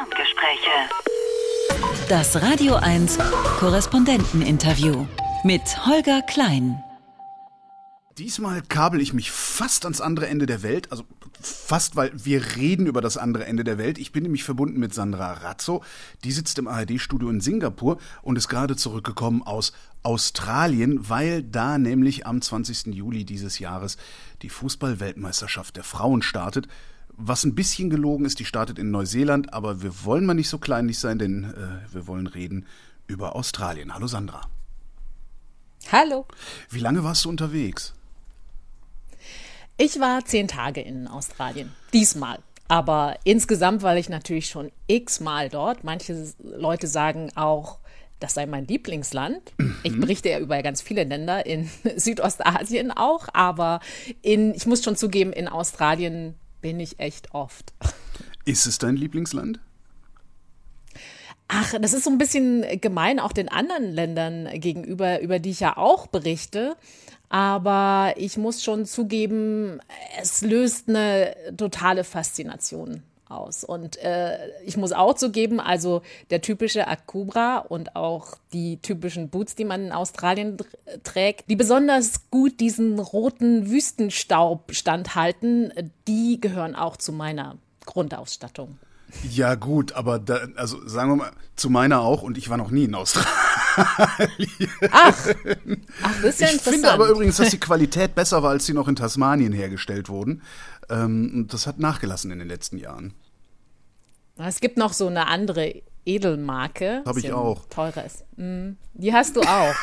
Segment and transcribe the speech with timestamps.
[0.00, 0.88] Ferngespräche.
[2.08, 3.18] Das Radio 1
[3.58, 5.06] Korrespondenteninterview
[5.44, 6.82] mit Holger Klein.
[8.16, 11.04] Diesmal kabel ich mich fast ans andere Ende der Welt, also
[11.42, 13.98] fast, weil wir reden über das andere Ende der Welt.
[13.98, 15.84] Ich bin nämlich verbunden mit Sandra Razzo.
[16.24, 19.72] Die sitzt im ARD-Studio in Singapur und ist gerade zurückgekommen aus
[20.02, 22.94] Australien, weil da nämlich am 20.
[22.94, 23.98] Juli dieses Jahres
[24.40, 26.68] die Fußball-Weltmeisterschaft der Frauen startet.
[27.22, 30.56] Was ein bisschen gelogen ist, die startet in Neuseeland, aber wir wollen mal nicht so
[30.56, 32.66] kleinlich sein, denn äh, wir wollen reden
[33.06, 33.92] über Australien.
[33.92, 34.40] Hallo Sandra.
[35.92, 36.24] Hallo.
[36.70, 37.92] Wie lange warst du unterwegs?
[39.76, 41.72] Ich war zehn Tage in Australien.
[41.92, 42.38] Diesmal.
[42.68, 45.84] Aber insgesamt, weil ich natürlich schon x-mal dort.
[45.84, 47.80] Manche Leute sagen auch,
[48.18, 49.42] das sei mein Lieblingsland.
[49.58, 49.76] Mhm.
[49.82, 53.80] Ich berichte ja über ganz viele Länder in Südostasien auch, aber
[54.22, 57.72] in, ich muss schon zugeben, in Australien bin ich echt oft.
[58.44, 59.60] Ist es dein Lieblingsland?
[61.48, 65.60] Ach, das ist so ein bisschen gemein auch den anderen Ländern gegenüber, über die ich
[65.60, 66.76] ja auch berichte.
[67.28, 69.80] Aber ich muss schon zugeben,
[70.20, 73.64] es löst eine totale Faszination aus.
[73.64, 79.54] Und äh, ich muss auch zugeben, also der typische Akubra und auch die typischen Boots,
[79.54, 80.56] die man in Australien
[81.04, 85.72] trägt, die besonders gut diesen roten Wüstenstaub standhalten,
[86.06, 87.56] die gehören auch zu meiner
[87.86, 88.78] Grundausstattung.
[89.28, 92.70] Ja, gut, aber da, also sagen wir mal, zu meiner auch und ich war noch
[92.70, 93.30] nie in Australien.
[93.80, 94.18] Ach,
[94.90, 96.56] ach das ist ja ich interessant.
[96.56, 100.08] Ich finde aber übrigens, dass die Qualität besser war, als sie noch in Tasmanien hergestellt
[100.08, 100.42] wurden.
[100.88, 103.14] Ähm, und das hat nachgelassen in den letzten Jahren.
[104.36, 107.02] Es gibt noch so eine andere Edelmarke.
[107.04, 107.66] Habe ich auch.
[107.68, 108.24] Teurer ist.
[108.36, 109.74] Mm, die hast du auch.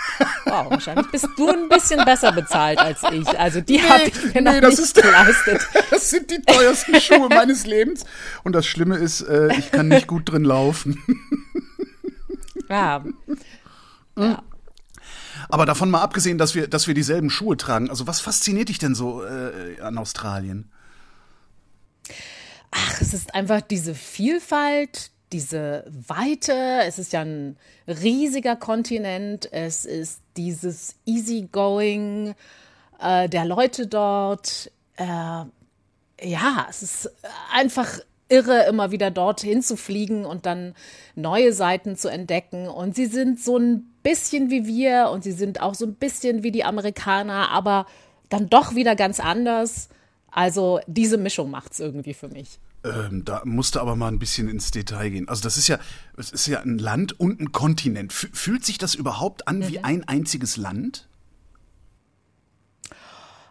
[0.46, 3.28] Wow, wahrscheinlich bist du ein bisschen besser bezahlt als ich.
[3.40, 5.62] Also die nee, habe ich mir noch nee, nicht ist, geleistet.
[5.92, 8.06] Das sind die teuersten Schuhe meines Lebens.
[8.44, 11.02] Und das Schlimme ist, äh, ich kann nicht gut drin laufen.
[12.70, 13.04] Ja.
[14.18, 14.44] Ja.
[15.50, 17.90] Aber davon mal abgesehen, dass wir, dass wir dieselben Schuhe tragen.
[17.90, 20.70] Also was fasziniert dich denn so äh, an Australien?
[22.72, 26.54] Ach, es ist einfach diese Vielfalt, diese Weite.
[26.86, 27.58] Es ist ja ein
[27.88, 29.52] riesiger Kontinent.
[29.52, 32.36] Es ist dieses Easygoing
[33.00, 34.72] äh, der Leute dort.
[34.98, 37.12] Äh, ja, es ist
[37.54, 38.00] einfach
[38.30, 40.74] irre, immer wieder dorthin zu fliegen und dann
[41.16, 42.68] neue Seiten zu entdecken.
[42.68, 46.44] Und sie sind so ein bisschen wie wir und sie sind auch so ein bisschen
[46.44, 47.86] wie die Amerikaner, aber
[48.30, 49.90] dann doch wieder ganz anders.
[50.32, 52.60] Also diese Mischung macht es irgendwie für mich.
[52.84, 55.28] Ähm, da musste aber mal ein bisschen ins Detail gehen.
[55.28, 55.80] Also das ist ja,
[56.18, 58.14] es ist ja ein Land und ein Kontinent.
[58.14, 61.08] Fühlt sich das überhaupt an wie ein einziges Land?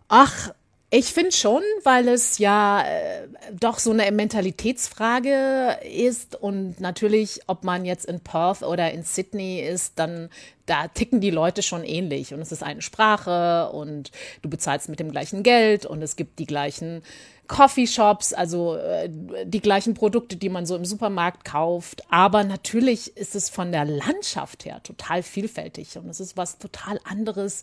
[0.09, 0.51] Ach,
[0.91, 7.65] ich finde schon, weil es ja äh, doch so eine Mentalitätsfrage ist und natürlich, ob
[7.65, 10.31] man jetzt in Perth oder in Sydney ist, dann
[10.67, 15.01] da ticken die Leute schon ähnlich und es ist eine Sprache und du bezahlst mit
[15.01, 17.03] dem gleichen Geld und es gibt die gleichen
[17.49, 19.09] Coffeeshops, also äh,
[19.45, 22.03] die gleichen Produkte, die man so im Supermarkt kauft.
[22.11, 27.01] Aber natürlich ist es von der Landschaft her total vielfältig und es ist was total
[27.05, 27.63] anderes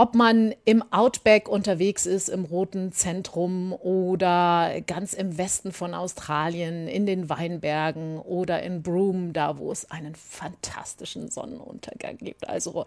[0.00, 6.88] ob man im Outback unterwegs ist, im roten Zentrum oder ganz im Westen von Australien,
[6.88, 12.48] in den Weinbergen oder in Broome, da wo es einen fantastischen Sonnenuntergang gibt.
[12.48, 12.86] Also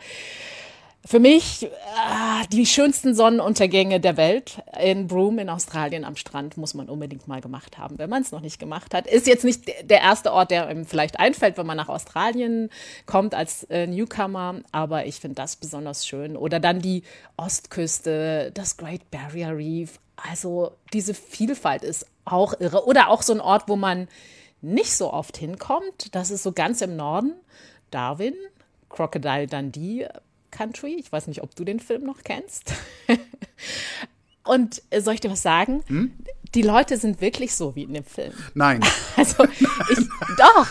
[1.06, 6.74] für mich äh, die schönsten Sonnenuntergänge der Welt in Broome in Australien am Strand muss
[6.74, 9.06] man unbedingt mal gemacht haben, wenn man es noch nicht gemacht hat.
[9.06, 12.70] Ist jetzt nicht der erste Ort, der einem vielleicht einfällt, wenn man nach Australien
[13.06, 16.38] kommt als äh, Newcomer, aber ich finde das besonders schön.
[16.38, 17.04] Oder dann die
[17.36, 20.00] Ostküste, das Great Barrier Reef.
[20.16, 22.86] Also diese Vielfalt ist auch irre.
[22.88, 24.08] Oder auch so ein Ort, wo man
[24.62, 26.16] nicht so oft hinkommt.
[26.16, 27.34] Das ist so ganz im Norden.
[27.92, 28.36] Darwin,
[28.88, 30.08] Crocodile Dundee
[30.54, 30.96] Country.
[31.00, 32.74] Ich weiß nicht, ob du den Film noch kennst.
[34.46, 35.84] Und äh, soll ich dir was sagen?
[35.88, 36.14] Hm?
[36.54, 38.34] Die Leute sind wirklich so wie in dem Film.
[38.54, 38.82] Nein.
[39.16, 39.44] Also
[39.92, 40.08] ich,
[40.38, 40.68] doch,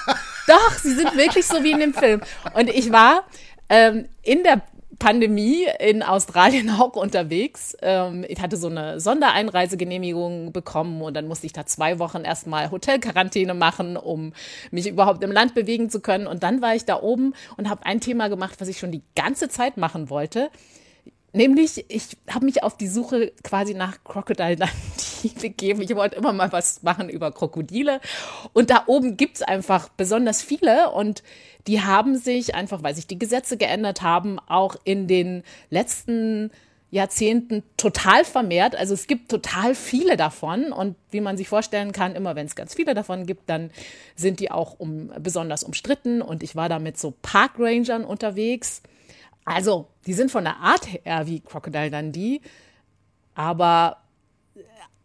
[0.49, 2.21] doch, sie sind wirklich so wie in dem Film.
[2.55, 3.25] Und ich war
[3.69, 4.63] ähm, in der
[4.99, 7.77] Pandemie in Australien auch unterwegs.
[7.83, 12.71] Ähm, ich hatte so eine Sondereinreisegenehmigung bekommen und dann musste ich da zwei Wochen erstmal
[12.71, 14.33] Hotelquarantäne machen, um
[14.71, 16.27] mich überhaupt im Land bewegen zu können.
[16.27, 19.03] Und dann war ich da oben und habe ein Thema gemacht, was ich schon die
[19.15, 20.51] ganze Zeit machen wollte.
[21.33, 25.81] Nämlich, ich habe mich auf die Suche quasi nach Crocodile Dundee begeben.
[25.83, 28.01] Ich wollte immer mal was machen über Krokodile.
[28.53, 30.91] Und da oben gibt es einfach besonders viele.
[30.91, 31.23] Und
[31.67, 36.51] die haben sich einfach, weil sich die Gesetze geändert haben, auch in den letzten
[36.93, 38.77] Jahrzehnten total vermehrt.
[38.77, 42.55] Also es gibt total viele davon und wie man sich vorstellen kann, immer wenn es
[42.55, 43.71] ganz viele davon gibt, dann
[44.15, 48.83] sind die auch um, besonders umstritten und ich war da mit so Parkrangern unterwegs.
[49.47, 52.43] Also die sind von der Art her wie Crocodile Dundee,
[53.35, 54.02] aber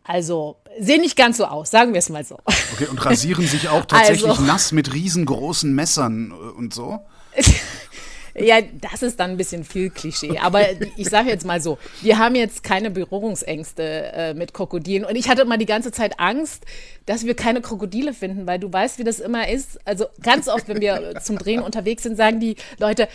[0.08, 2.40] also sehen nicht ganz so aus, sagen wir es mal so.
[2.74, 7.00] Okay, und rasieren sich auch tatsächlich also, nass mit riesengroßen Messern und so?
[8.40, 10.38] Ja, das ist dann ein bisschen viel Klischee.
[10.38, 10.62] Aber
[10.96, 13.84] ich sage jetzt mal so, wir haben jetzt keine Berührungsängste
[14.14, 15.06] äh, mit Krokodilen.
[15.06, 16.64] Und ich hatte immer die ganze Zeit Angst,
[17.08, 19.80] dass wir keine Krokodile finden, weil du weißt, wie das immer ist.
[19.88, 23.08] Also ganz oft, wenn wir zum Drehen unterwegs sind, sagen die Leute,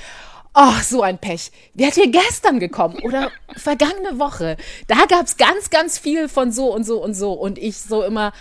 [0.54, 1.50] Oh, so ein Pech.
[1.72, 4.58] Wer hat hier gestern gekommen oder vergangene Woche?
[4.86, 7.32] Da gab's ganz, ganz viel von so und so und so.
[7.32, 8.34] Und ich so immer,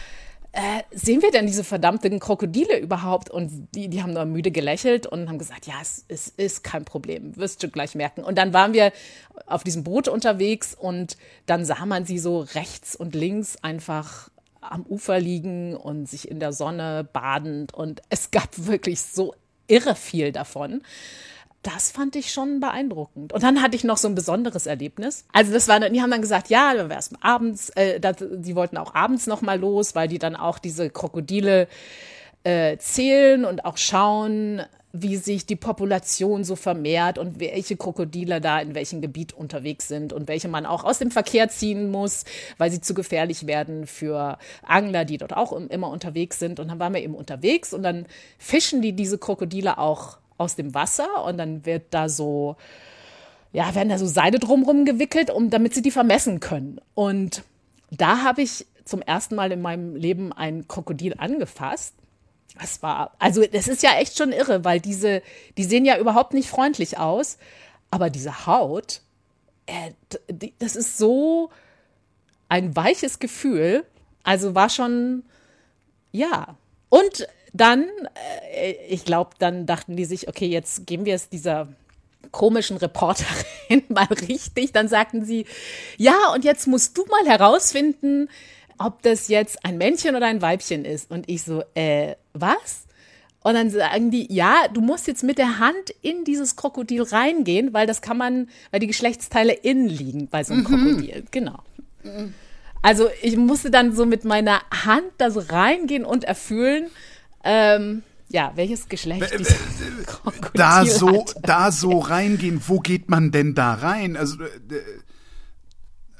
[0.52, 3.30] äh, sehen wir denn diese verdammten Krokodile überhaupt?
[3.30, 6.84] Und die, die haben nur müde gelächelt und haben gesagt, ja, es, es ist kein
[6.84, 8.25] Problem, wirst du gleich merken.
[8.25, 8.92] Und dann waren wir
[9.46, 11.16] auf diesem Boot unterwegs und
[11.46, 14.30] dann sah man sie so rechts und links einfach
[14.60, 19.34] am Ufer liegen und sich in der Sonne badend und es gab wirklich so
[19.68, 20.81] irre viel davon
[21.63, 23.34] das fand ich schon beeindruckend.
[23.34, 25.25] Und dann hatte ich noch so ein besonderes Erlebnis.
[25.31, 28.56] Also das war, die haben dann gesagt, ja, dann wäre es abends, äh, das, die
[28.56, 31.68] wollten auch abends noch mal los, weil die dann auch diese Krokodile
[32.44, 34.62] äh, zählen und auch schauen,
[34.94, 40.12] wie sich die Population so vermehrt und welche Krokodile da in welchem Gebiet unterwegs sind
[40.12, 42.25] und welche man auch aus dem Verkehr ziehen muss,
[42.58, 46.60] weil sie zu gefährlich werden für Angler, die dort auch immer unterwegs sind.
[46.60, 48.06] Und dann waren wir eben unterwegs und dann
[48.38, 52.57] fischen die diese Krokodile auch aus dem Wasser und dann wird da so,
[53.53, 56.81] ja, werden da so Seide drumherum gewickelt, um, damit sie die vermessen können.
[56.93, 57.43] Und
[57.91, 61.93] da habe ich zum ersten Mal in meinem Leben ein Krokodil angefasst.
[62.59, 65.21] Das war, also das ist ja echt schon irre, weil diese,
[65.57, 67.38] die sehen ja überhaupt nicht freundlich aus,
[67.91, 69.01] aber diese Haut,
[69.67, 69.91] äh,
[70.59, 71.49] das ist so
[72.49, 73.85] ein weiches Gefühl.
[74.23, 75.23] Also war schon,
[76.11, 76.57] ja.
[76.89, 77.86] Und dann,
[78.53, 81.68] äh, ich glaube, dann dachten die sich, okay, jetzt geben wir es dieser
[82.31, 84.71] komischen Reporterin mal richtig.
[84.71, 85.45] Dann sagten sie,
[85.98, 88.30] ja, und jetzt musst du mal herausfinden,
[88.77, 91.12] ob das jetzt ein Männchen oder ein Weibchen ist.
[91.12, 92.86] Und ich so, äh, was?
[93.44, 97.74] Und dann sagen die, ja, du musst jetzt mit der Hand in dieses Krokodil reingehen,
[97.74, 100.68] weil das kann man, weil die Geschlechtsteile innen liegen bei so einem mhm.
[100.68, 101.24] Krokodil.
[101.31, 101.59] Genau.
[102.83, 106.89] Also ich musste dann so mit meiner Hand das reingehen und erfüllen
[107.43, 109.57] ähm, ja, welches Geschlecht dieses
[110.05, 111.35] Krokodil da so, hat.
[111.43, 114.15] da so reingehen, wo geht man denn da rein?
[114.17, 114.49] Also, äh,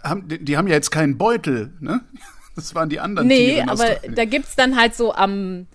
[0.04, 2.02] haben, die haben ja jetzt keinen Beutel, ne?
[2.54, 3.66] Das waren die anderen nee, Tiere.
[3.66, 5.68] Nee, aber da gibt's dann halt so am,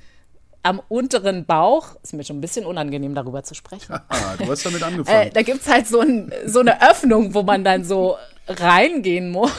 [0.63, 3.95] am unteren Bauch, ist mir schon ein bisschen unangenehm, darüber zu sprechen.
[4.09, 5.29] Ah, du hast damit angefangen.
[5.29, 9.53] äh, da gibt's halt so, ein, so eine Öffnung, wo man dann so reingehen muss.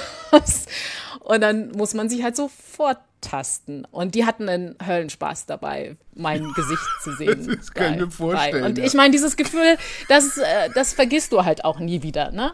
[1.27, 3.85] Und dann muss man sich halt so fort abtasten.
[3.91, 7.57] Und die hatten einen Höllenspaß dabei, mein Gesicht zu sehen.
[7.57, 8.63] das kann ich mir vorstellen.
[8.63, 9.77] Und ich meine, dieses Gefühl,
[10.07, 12.53] das, äh, das vergisst du halt auch nie wieder, ne?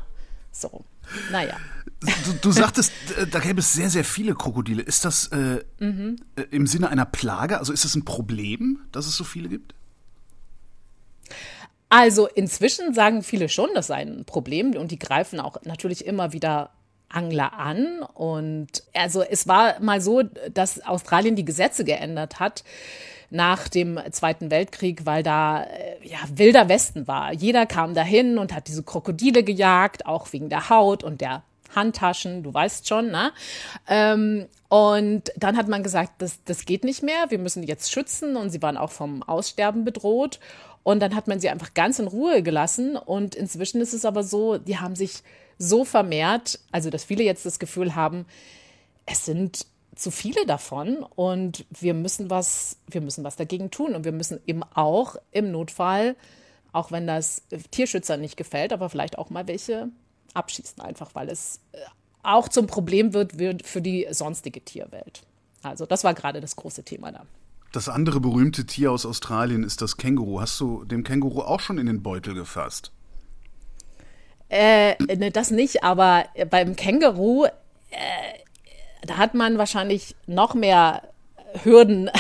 [0.52, 0.86] So,
[1.31, 1.58] naja.
[2.25, 4.81] Du, du sagtest, äh, da gäbe es sehr, sehr viele Krokodile.
[4.81, 6.18] Ist das äh, mhm.
[6.36, 7.60] Äh, im Sinne einer Plage?
[7.60, 9.74] Also ist das ein Problem, dass es so viele gibt?
[11.90, 16.34] Also inzwischen sagen viele schon, das sei ein Problem und die greifen auch natürlich immer
[16.34, 16.72] wieder
[17.13, 18.04] Angler an.
[18.13, 20.24] Und also es war mal so,
[20.54, 22.63] dass Australien die Gesetze geändert hat
[23.30, 27.33] nach dem Zweiten Weltkrieg, weil da äh, ja wilder Westen war.
[27.33, 31.42] Jeder kam dahin und hat diese Krokodile gejagt, auch wegen der Haut und der
[31.76, 33.31] Handtaschen, du weißt schon, ne?
[33.88, 38.35] Ähm, und dann hat man gesagt, das, das geht nicht mehr, wir müssen jetzt schützen
[38.35, 40.40] und sie waren auch vom Aussterben bedroht.
[40.83, 42.97] Und dann hat man sie einfach ganz in Ruhe gelassen.
[42.97, 45.23] Und inzwischen ist es aber so, die haben sich
[45.57, 48.26] so vermehrt, also dass viele jetzt das Gefühl haben,
[49.06, 54.06] es sind zu viele davon und wir müssen was, wir müssen was dagegen tun und
[54.06, 56.16] wir müssen eben auch im Notfall,
[56.72, 59.90] auch wenn das Tierschützern nicht gefällt, aber vielleicht auch mal welche
[60.33, 61.78] abschießen, einfach weil es äh,
[62.24, 65.22] auch zum Problem wird, wird für die sonstige Tierwelt.
[65.62, 67.26] Also das war gerade das große Thema da.
[67.72, 70.40] Das andere berühmte Tier aus Australien ist das Känguru.
[70.40, 72.92] Hast du dem Känguru auch schon in den Beutel gefasst?
[74.54, 77.50] Äh, ne, das nicht, aber beim Känguru, äh,
[79.02, 81.02] da hat man wahrscheinlich noch mehr
[81.64, 82.12] Hürden,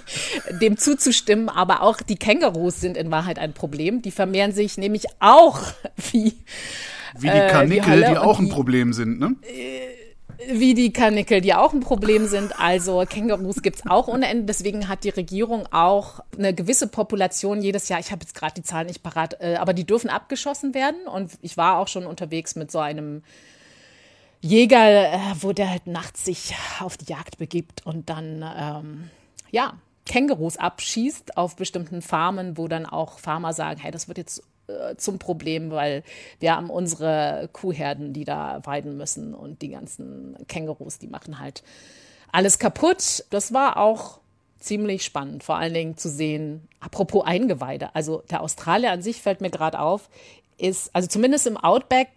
[0.62, 4.00] dem zuzustimmen, aber auch die Kängurus sind in Wahrheit ein Problem.
[4.00, 5.60] Die vermehren sich nämlich auch
[6.12, 6.32] wie.
[7.18, 9.36] Wie die Karnickel, äh, die, die auch ein Problem sind, ne?
[9.42, 9.93] Äh,
[10.50, 12.58] wie die Karnickel, die auch ein Problem sind.
[12.58, 14.44] Also Kängurus gibt es auch ohne Ende.
[14.44, 18.62] Deswegen hat die Regierung auch eine gewisse Population jedes Jahr, ich habe jetzt gerade die
[18.62, 21.06] Zahl nicht parat, äh, aber die dürfen abgeschossen werden.
[21.06, 23.22] Und ich war auch schon unterwegs mit so einem
[24.40, 29.10] Jäger, äh, wo der halt nachts sich auf die Jagd begibt und dann, ähm,
[29.50, 29.74] ja,
[30.06, 34.96] Kängurus abschießt auf bestimmten Farmen, wo dann auch Farmer sagen, hey, das wird jetzt äh,
[34.96, 36.02] zum Problem, weil
[36.40, 41.62] wir haben unsere Kuhherden, die da weiden müssen und die ganzen Kängurus, die machen halt
[42.32, 43.24] alles kaputt.
[43.30, 44.20] Das war auch
[44.58, 47.94] ziemlich spannend, vor allen Dingen zu sehen, apropos Eingeweide.
[47.94, 50.08] Also der Australier an sich fällt mir gerade auf,
[50.56, 52.08] ist, also zumindest im Outback,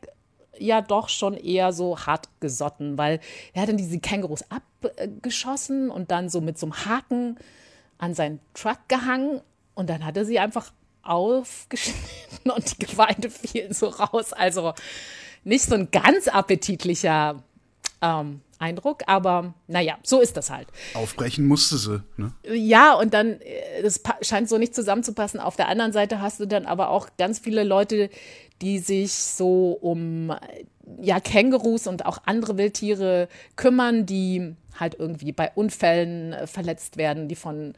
[0.59, 3.19] ja doch schon eher so hart gesotten, weil
[3.53, 7.37] er hat dann diese Kängurus abgeschossen und dann so mit so einem Haken
[7.97, 9.41] an seinen Truck gehangen
[9.75, 10.71] und dann hat er sie einfach
[11.07, 14.33] aufgeschnitten und die Geweide fielen so raus.
[14.33, 14.73] Also
[15.43, 17.43] nicht so ein ganz appetitlicher
[18.01, 20.67] ähm, Eindruck, aber naja, so ist das halt.
[20.93, 22.01] Aufbrechen musste sie.
[22.17, 22.33] Ne?
[22.43, 25.39] Ja, und dann, äh, das scheint so nicht zusammenzupassen.
[25.39, 28.09] Auf der anderen Seite hast du dann aber auch ganz viele Leute,
[28.61, 30.33] die sich so um
[31.01, 37.27] ja, Kängurus und auch andere Wildtiere kümmern, die halt irgendwie bei Unfällen äh, verletzt werden,
[37.27, 37.73] die von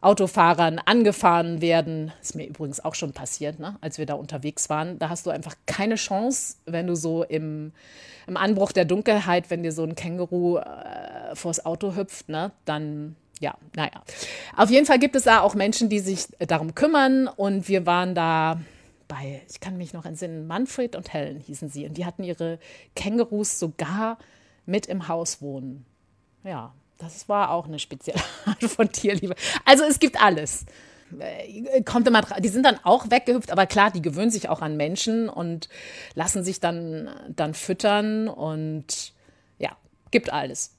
[0.00, 2.12] Autofahrern angefahren werden.
[2.20, 3.76] Ist mir übrigens auch schon passiert, ne?
[3.80, 4.98] als wir da unterwegs waren.
[4.98, 7.72] Da hast du einfach keine Chance, wenn du so im,
[8.26, 12.52] im Anbruch der Dunkelheit, wenn dir so ein Känguru äh, vors Auto hüpft, ne?
[12.64, 14.02] dann ja, naja.
[14.56, 18.14] Auf jeden Fall gibt es da auch Menschen, die sich darum kümmern und wir waren
[18.16, 18.58] da
[19.06, 22.58] bei, ich kann mich noch entsinnen, Manfred und Helen hießen sie und die hatten ihre
[22.94, 24.18] Kängurus sogar
[24.66, 25.86] mit im Haus wohnen.
[26.44, 29.34] Ja, das war auch eine spezielle Art von Tierliebe.
[29.64, 30.66] Also es gibt alles.
[31.18, 34.76] Äh, kommt immer die sind dann auch weggehüpft, aber klar, die gewöhnen sich auch an
[34.76, 35.68] Menschen und
[36.14, 39.14] lassen sich dann, dann füttern und
[39.58, 39.76] ja,
[40.10, 40.74] gibt alles.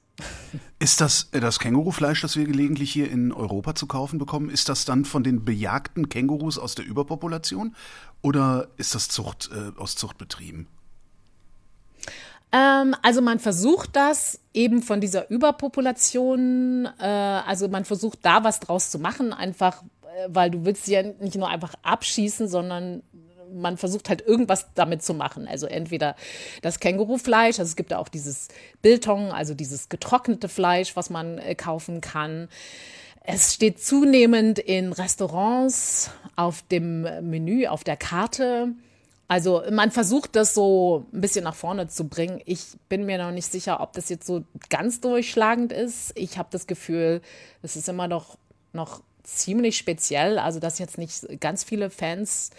[0.78, 4.68] Ist das äh, das Kängurufleisch, das wir gelegentlich hier in Europa zu kaufen bekommen, ist
[4.68, 7.74] das dann von den bejagten Kängurus aus der Überpopulation
[8.22, 10.66] oder ist das Zucht, äh, aus Zuchtbetrieben?
[12.52, 18.60] Ähm, also man versucht das eben von dieser Überpopulation, äh, also man versucht da was
[18.60, 23.02] draus zu machen, einfach äh, weil du willst ja nicht nur einfach abschießen, sondern
[23.52, 25.48] man versucht halt irgendwas damit zu machen.
[25.48, 26.14] Also entweder
[26.62, 28.48] das Kängurufleisch, also es gibt ja auch dieses
[28.82, 32.48] Biltong, also dieses getrocknete Fleisch, was man äh, kaufen kann.
[33.22, 38.72] Es steht zunehmend in Restaurants auf dem Menü, auf der Karte
[39.30, 42.40] also man versucht das so ein bisschen nach vorne zu bringen.
[42.46, 46.10] Ich bin mir noch nicht sicher, ob das jetzt so ganz durchschlagend ist.
[46.16, 47.20] Ich habe das Gefühl,
[47.62, 48.38] es ist immer noch,
[48.72, 50.40] noch ziemlich speziell.
[50.40, 52.50] Also dass jetzt nicht ganz viele Fans,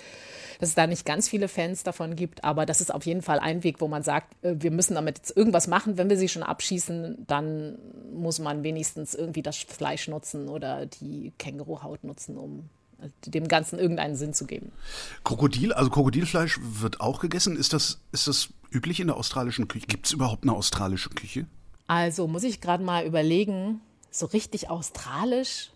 [0.61, 3.39] dass es da nicht ganz viele Fans davon gibt, aber das ist auf jeden Fall
[3.39, 5.97] ein Weg, wo man sagt, äh, wir müssen damit jetzt irgendwas machen.
[5.97, 7.79] Wenn wir sie schon abschießen, dann
[8.13, 12.69] muss man wenigstens irgendwie das Fleisch nutzen oder die Känguruhaut nutzen, um
[13.25, 14.72] dem Ganzen irgendeinen Sinn zu geben.
[15.24, 17.55] Krokodil, also Krokodilfleisch wird auch gegessen.
[17.55, 19.88] Ist das, ist das üblich in der australischen Küche?
[19.88, 21.46] Gibt es überhaupt eine australische Küche?
[21.88, 23.81] Also muss ich gerade mal überlegen,
[24.12, 25.72] so richtig australisch?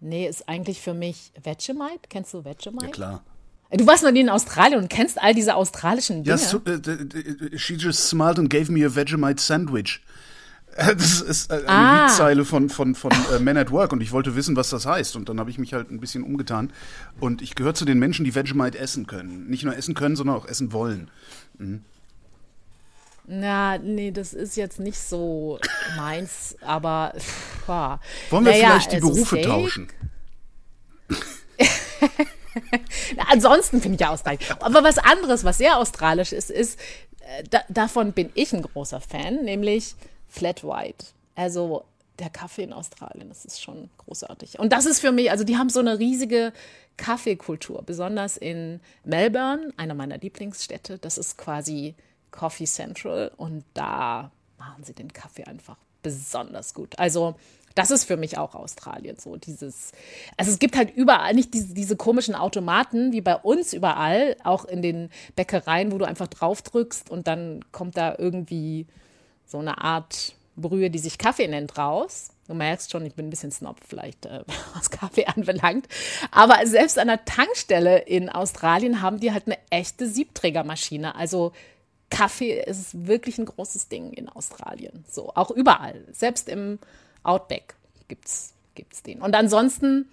[0.00, 2.08] Nee, ist eigentlich für mich Vegemite.
[2.08, 2.86] Kennst du Vegemite?
[2.86, 3.24] Ja, klar.
[3.70, 6.36] Du warst noch nie in Australien und kennst all diese australischen Dinge.
[6.36, 10.02] Ja, so, uh, she just smiled and gave me a Vegemite sandwich.
[10.76, 12.06] Das ist eine ah.
[12.06, 15.16] Liedzeile von, von, von äh, Men at Work und ich wollte wissen, was das heißt.
[15.16, 16.72] Und dann habe ich mich halt ein bisschen umgetan.
[17.20, 19.48] Und ich gehöre zu den Menschen, die Vegemite essen können.
[19.48, 21.10] Nicht nur essen können, sondern auch essen wollen.
[21.58, 21.82] Mhm.
[23.24, 25.58] Na, nee, das ist jetzt nicht so
[25.96, 27.14] meins, aber.
[27.66, 28.00] Boah.
[28.30, 29.46] Wollen wir naja, vielleicht die also Berufe Steak?
[29.46, 29.88] tauschen?
[33.30, 34.40] Ansonsten finde ich ja Australien.
[34.60, 36.80] Aber was anderes, was sehr australisch ist, ist,
[37.20, 39.94] äh, da, davon bin ich ein großer Fan, nämlich
[40.32, 41.06] Flat White.
[41.34, 41.84] Also
[42.18, 44.58] der Kaffee in Australien, das ist schon großartig.
[44.58, 46.52] Und das ist für mich, also die haben so eine riesige
[46.96, 50.98] Kaffeekultur, besonders in Melbourne, einer meiner Lieblingsstädte.
[50.98, 51.94] Das ist quasi
[52.30, 56.98] Coffee Central und da machen sie den Kaffee einfach besonders gut.
[56.98, 57.34] Also
[57.74, 59.36] das ist für mich auch Australien so.
[59.36, 59.92] Dieses,
[60.36, 64.64] also es gibt halt überall nicht diese, diese komischen Automaten wie bei uns überall, auch
[64.64, 68.86] in den Bäckereien, wo du einfach drauf drückst und dann kommt da irgendwie
[69.52, 72.30] so eine Art Brühe, die sich Kaffee nennt, raus.
[72.48, 74.42] Du merkst schon, ich bin ein bisschen snob vielleicht, äh,
[74.74, 75.86] was Kaffee anbelangt.
[76.30, 81.14] Aber selbst an der Tankstelle in Australien haben die halt eine echte Siebträgermaschine.
[81.14, 81.52] Also
[82.10, 85.04] Kaffee ist wirklich ein großes Ding in Australien.
[85.08, 86.04] So, auch überall.
[86.12, 86.78] Selbst im
[87.22, 87.74] Outback
[88.08, 89.22] gibt's, gibt's den.
[89.22, 90.10] Und ansonsten,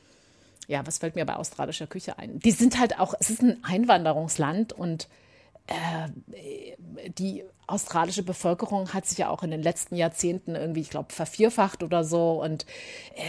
[0.68, 2.40] ja, was fällt mir bei australischer Küche ein?
[2.40, 5.08] Die sind halt auch, es ist ein Einwanderungsland und
[7.18, 11.84] die australische Bevölkerung hat sich ja auch in den letzten Jahrzehnten irgendwie, ich glaube, vervierfacht
[11.84, 12.42] oder so.
[12.42, 12.66] Und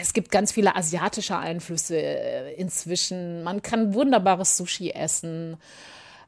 [0.01, 3.43] es gibt ganz viele asiatische Einflüsse äh, inzwischen.
[3.43, 5.57] Man kann wunderbares Sushi essen,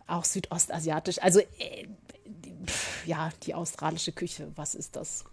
[0.07, 1.23] auch südostasiatisch.
[1.23, 1.87] Also äh,
[3.07, 5.25] ja, die australische Küche, was ist das?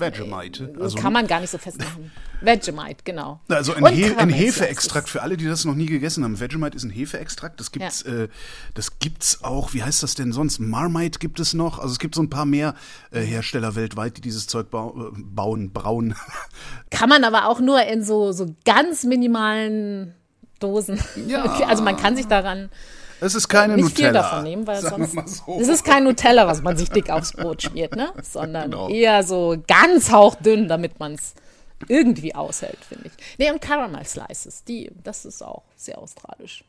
[0.00, 0.74] Vegemite.
[0.80, 2.10] Also, kann man gar nicht so festmachen.
[2.40, 3.40] Vegemite, genau.
[3.48, 6.38] Also ein, He ein Hefeextrakt für alle, die das noch nie gegessen haben.
[6.38, 7.58] Vegemite ist ein Hefeextrakt.
[7.58, 8.24] Das gibt's, ja.
[8.24, 8.28] äh,
[8.74, 9.74] das gibt's auch.
[9.74, 10.60] Wie heißt das denn sonst?
[10.60, 11.78] Marmite gibt es noch.
[11.78, 12.74] Also es gibt so ein paar mehr
[13.10, 16.14] äh, Hersteller weltweit, die dieses Zeug bau äh, bauen, brauen.
[16.90, 20.14] Kann man aber auch nur in so so ganz minimalen
[20.60, 20.98] Dosen.
[21.26, 21.58] Ja.
[21.68, 22.70] Also man kann sich daran
[23.20, 24.08] es ist keine nicht Nutella.
[24.08, 25.44] viel davon nehmen, weil sonst.
[25.44, 25.58] So.
[25.60, 28.12] Es ist kein Nutella, was man sich dick aufs Brot schmiert, ne?
[28.22, 28.88] Sondern genau.
[28.88, 31.34] eher so ganz hauchdünn, damit man es
[31.86, 33.12] irgendwie aushält, finde ich.
[33.38, 36.64] Nee, und Caramel Slices, die, das ist auch sehr australisch.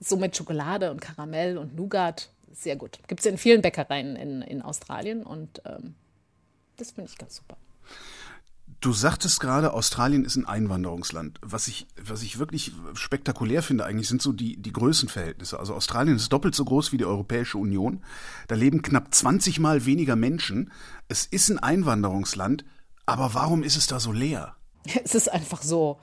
[0.00, 2.98] So mit Schokolade und Karamell und Nougat, sehr gut.
[3.08, 5.94] Gibt es in vielen Bäckereien in, in Australien und ähm,
[6.76, 7.56] das finde ich ganz super.
[8.84, 11.38] Du sagtest gerade, Australien ist ein Einwanderungsland.
[11.40, 15.58] Was ich, was ich wirklich spektakulär finde eigentlich, sind so die, die Größenverhältnisse.
[15.58, 18.04] Also Australien ist doppelt so groß wie die Europäische Union.
[18.46, 20.70] Da leben knapp 20 Mal weniger Menschen.
[21.08, 22.66] Es ist ein Einwanderungsland.
[23.06, 24.54] Aber warum ist es da so leer?
[25.02, 25.98] Es ist einfach so,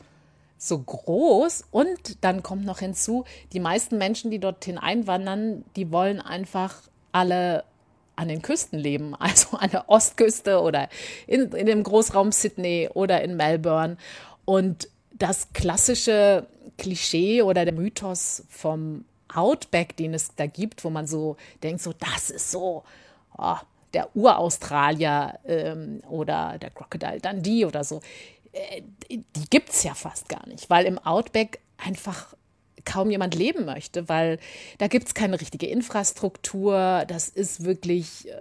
[0.57, 1.65] so groß.
[1.69, 6.73] Und dann kommt noch hinzu, die meisten Menschen, die dorthin einwandern, die wollen einfach
[7.11, 7.63] alle
[8.21, 10.87] an den Küsten leben, also an der Ostküste oder
[11.27, 13.97] in, in dem Großraum Sydney oder in Melbourne.
[14.45, 16.47] Und das klassische
[16.77, 21.93] Klischee oder der Mythos vom Outback, den es da gibt, wo man so denkt, so
[21.93, 22.83] das ist so
[23.37, 23.55] oh,
[23.93, 28.01] der Uraustralier ähm, oder der Crocodile Dundee oder so,
[28.51, 32.33] äh, die gibt es ja fast gar nicht, weil im Outback einfach
[32.85, 34.39] kaum jemand leben möchte, weil
[34.77, 37.05] da gibt es keine richtige Infrastruktur.
[37.07, 38.33] Das ist wirklich, äh,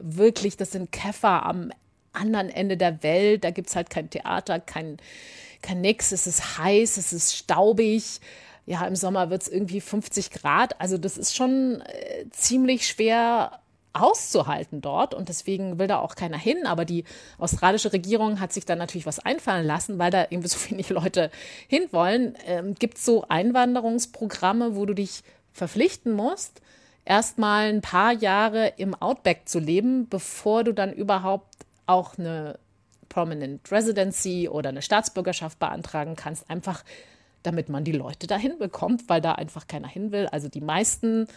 [0.00, 1.70] wirklich, das sind Käfer am
[2.12, 3.44] anderen Ende der Welt.
[3.44, 4.96] Da gibt es halt kein Theater, kein,
[5.62, 6.12] kein Nix.
[6.12, 8.20] Es ist heiß, es ist staubig.
[8.64, 10.80] Ja, im Sommer wird es irgendwie 50 Grad.
[10.80, 13.60] Also das ist schon äh, ziemlich schwer
[14.02, 16.66] auszuhalten dort und deswegen will da auch keiner hin.
[16.66, 17.04] Aber die
[17.38, 21.30] australische Regierung hat sich dann natürlich was einfallen lassen, weil da irgendwie so wenig Leute
[21.68, 22.36] hinwollen.
[22.46, 26.60] Ähm, Gibt es so Einwanderungsprogramme, wo du dich verpflichten musst,
[27.04, 31.54] erstmal ein paar Jahre im Outback zu leben, bevor du dann überhaupt
[31.86, 32.58] auch eine
[33.08, 36.84] Prominent Residency oder eine Staatsbürgerschaft beantragen kannst, einfach
[37.42, 40.26] damit man die Leute dahin bekommt, weil da einfach keiner hin will.
[40.26, 41.28] Also die meisten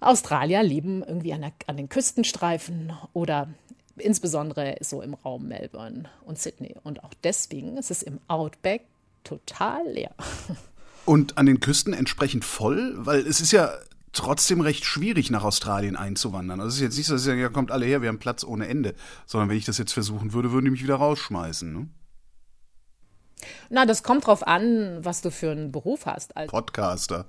[0.00, 3.48] Australier leben irgendwie an, der, an den Küstenstreifen oder
[3.96, 6.76] insbesondere so im Raum Melbourne und Sydney.
[6.82, 8.86] Und auch deswegen ist es im Outback
[9.24, 10.14] total leer.
[11.04, 13.72] Und an den Küsten entsprechend voll, weil es ist ja
[14.12, 16.60] trotzdem recht schwierig, nach Australien einzuwandern.
[16.60, 18.66] Also es ist jetzt nicht so, dass ja, kommt alle her, wir haben Platz ohne
[18.66, 18.94] Ende.
[19.26, 21.72] Sondern wenn ich das jetzt versuchen würde, würden die mich wieder rausschmeißen.
[21.72, 21.88] Ne?
[23.68, 26.36] Na, das kommt drauf an, was du für einen Beruf hast.
[26.36, 27.26] Also Podcaster.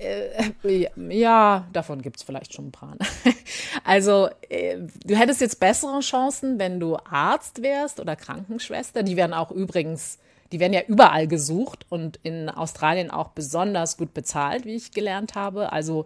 [0.00, 2.96] Äh, ja, davon gibt es vielleicht schon ein paar.
[3.84, 9.02] Also, äh, du hättest jetzt bessere Chancen, wenn du Arzt wärst oder Krankenschwester.
[9.02, 10.18] Die werden auch übrigens,
[10.52, 15.34] die werden ja überall gesucht und in Australien auch besonders gut bezahlt, wie ich gelernt
[15.34, 15.72] habe.
[15.72, 16.04] Also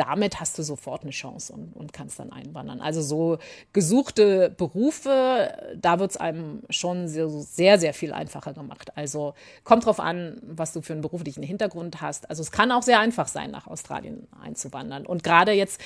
[0.00, 2.80] damit hast du sofort eine Chance und, und kannst dann einwandern.
[2.80, 3.36] Also so
[3.74, 8.96] gesuchte Berufe, da wird es einem schon sehr, sehr, viel einfacher gemacht.
[8.96, 12.30] Also kommt drauf an, was du für einen beruflichen Hintergrund hast.
[12.30, 15.04] Also es kann auch sehr einfach sein, nach Australien einzuwandern.
[15.04, 15.78] Und gerade jetzt,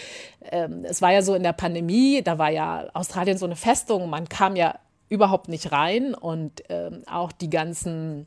[0.43, 4.09] ähm, es war ja so in der Pandemie, da war ja Australien so eine Festung,
[4.09, 8.27] man kam ja überhaupt nicht rein und ähm, auch die ganzen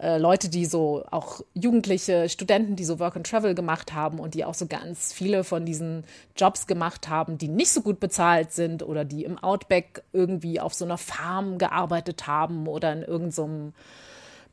[0.00, 4.34] äh, Leute, die so auch Jugendliche, Studenten, die so Work and Travel gemacht haben und
[4.34, 6.04] die auch so ganz viele von diesen
[6.36, 10.74] Jobs gemacht haben, die nicht so gut bezahlt sind oder die im Outback irgendwie auf
[10.74, 13.72] so einer Farm gearbeitet haben oder in irgendeinem so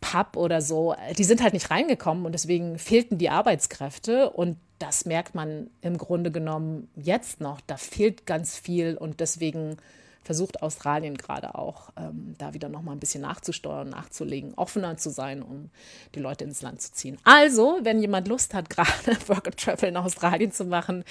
[0.01, 5.05] Pub oder so, die sind halt nicht reingekommen und deswegen fehlten die Arbeitskräfte und das
[5.05, 7.62] merkt man im Grunde genommen jetzt noch.
[7.65, 9.77] Da fehlt ganz viel und deswegen
[10.28, 15.10] versucht Australien gerade auch, ähm, da wieder noch mal ein bisschen nachzusteuern, nachzulegen, offener zu
[15.10, 15.70] sein, um
[16.16, 17.18] die Leute ins Land zu ziehen.
[17.24, 18.90] Also, wenn jemand Lust hat, gerade
[19.28, 21.06] Work and Travel in Australien zu machen,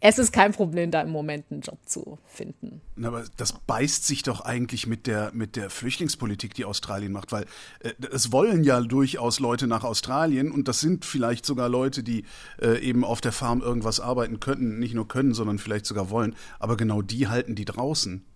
[0.00, 2.82] es ist kein Problem, da im Moment einen Job zu finden.
[3.02, 7.46] Aber das beißt sich doch eigentlich mit der, mit der Flüchtlingspolitik, die Australien macht, weil
[7.80, 12.26] äh, es wollen ja durchaus Leute nach Australien und das sind vielleicht sogar Leute, die
[12.60, 16.36] äh, eben auf der Farm irgendwas arbeiten könnten, nicht nur können, sondern vielleicht sogar wollen,
[16.58, 18.27] aber genau die halten die draußen.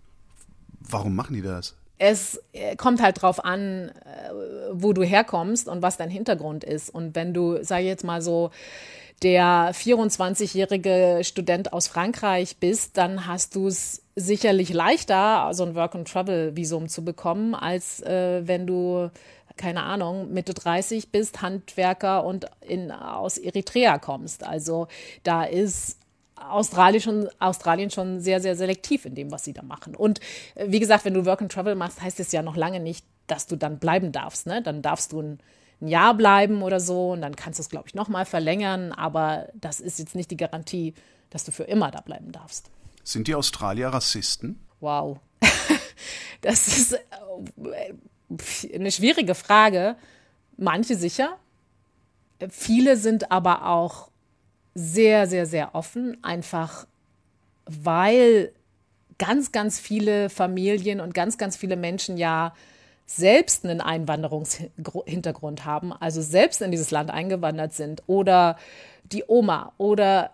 [0.89, 1.75] Warum machen die das?
[1.97, 4.31] Es äh, kommt halt drauf an, äh,
[4.71, 6.89] wo du herkommst und was dein Hintergrund ist.
[6.89, 8.51] Und wenn du, sag ich jetzt mal so,
[9.21, 16.89] der 24-jährige Student aus Frankreich bist, dann hast du es sicherlich leichter, so ein Work-and-Travel-Visum
[16.89, 19.09] zu bekommen, als äh, wenn du,
[19.55, 24.45] keine Ahnung, Mitte 30 bist, Handwerker und in, aus Eritrea kommst.
[24.45, 24.87] Also
[25.23, 25.97] da ist
[26.49, 29.95] Australien schon, Australien schon sehr, sehr selektiv in dem, was sie da machen.
[29.95, 30.19] Und
[30.55, 33.05] äh, wie gesagt, wenn du Work and Travel machst, heißt es ja noch lange nicht,
[33.27, 34.47] dass du dann bleiben darfst.
[34.47, 34.61] Ne?
[34.61, 35.39] Dann darfst du ein,
[35.81, 38.91] ein Jahr bleiben oder so und dann kannst du es, glaube ich, nochmal verlängern.
[38.91, 40.93] Aber das ist jetzt nicht die Garantie,
[41.29, 42.69] dass du für immer da bleiben darfst.
[43.03, 44.59] Sind die Australier Rassisten?
[44.79, 45.19] Wow.
[46.41, 49.95] das ist äh, eine schwierige Frage.
[50.57, 51.37] Manche sicher.
[52.49, 54.09] Viele sind aber auch
[54.75, 56.87] sehr, sehr, sehr offen, einfach
[57.65, 58.51] weil
[59.17, 62.53] ganz, ganz viele Familien und ganz, ganz viele Menschen ja
[63.05, 68.57] selbst einen Einwanderungshintergrund haben, also selbst in dieses Land eingewandert sind oder
[69.03, 70.31] die Oma oder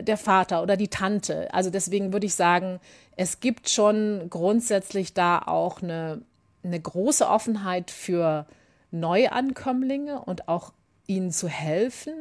[0.00, 1.52] der Vater oder die Tante.
[1.52, 2.80] Also deswegen würde ich sagen,
[3.16, 6.22] es gibt schon grundsätzlich da auch eine,
[6.62, 8.46] eine große Offenheit für
[8.90, 10.72] Neuankömmlinge und auch
[11.06, 12.14] ihnen zu helfen.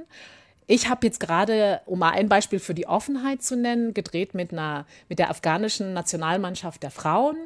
[0.67, 4.53] Ich habe jetzt gerade, um mal ein Beispiel für die Offenheit zu nennen, gedreht mit,
[4.53, 7.37] einer, mit der afghanischen Nationalmannschaft der Frauen.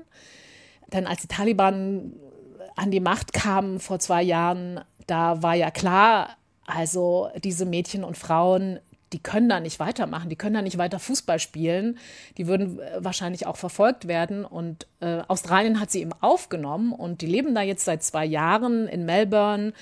[0.94, 2.14] Denn als die Taliban
[2.76, 8.18] an die Macht kamen vor zwei Jahren, da war ja klar, also diese Mädchen und
[8.18, 8.80] Frauen,
[9.14, 11.98] die können da nicht weitermachen, die können da nicht weiter Fußball spielen,
[12.38, 14.44] die würden äh, wahrscheinlich auch verfolgt werden.
[14.44, 18.88] Und äh, Australien hat sie eben aufgenommen und die leben da jetzt seit zwei Jahren
[18.88, 19.74] in Melbourne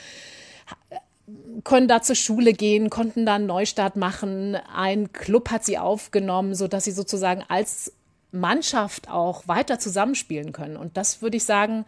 [1.64, 4.56] können da zur Schule gehen, konnten da einen Neustart machen.
[4.56, 7.94] Ein Club hat sie aufgenommen, sodass sie sozusagen als
[8.32, 10.78] Mannschaft auch weiter zusammenspielen können.
[10.78, 11.86] Und das würde ich sagen,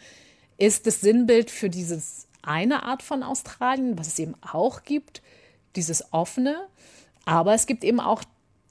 [0.57, 5.21] ist das Sinnbild für dieses eine Art von Australien, was es eben auch gibt,
[5.75, 6.67] dieses offene.
[7.25, 8.23] Aber es gibt eben auch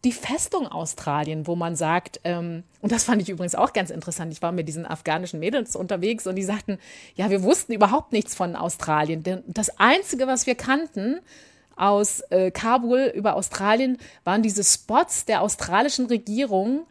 [0.06, 4.32] die Festung Australien, wo man sagt, ähm, und das fand ich übrigens auch ganz interessant,
[4.32, 6.78] ich war mit diesen afghanischen Mädels unterwegs und die sagten,
[7.16, 9.24] ja, wir wussten überhaupt nichts von Australien.
[9.24, 11.18] Denn das Einzige, was wir kannten
[11.74, 16.86] aus äh, Kabul über Australien, waren diese Spots der australischen Regierung,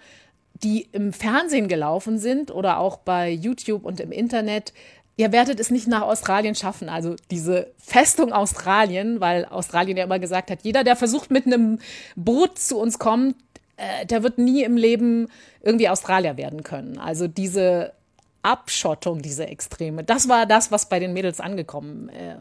[0.62, 4.74] die im Fernsehen gelaufen sind oder auch bei YouTube und im Internet,
[5.18, 6.90] ihr werdet es nicht nach Australien schaffen.
[6.90, 11.80] Also diese Festung Australien, weil Australien ja immer gesagt hat, jeder, der versucht mit einem
[12.16, 13.36] Boot zu uns kommt,
[13.78, 15.28] äh, der wird nie im Leben
[15.62, 16.98] irgendwie Australier werden können.
[16.98, 17.94] Also diese
[18.42, 22.38] Abschottung, diese Extreme, das war das, was bei den Mädels angekommen äh,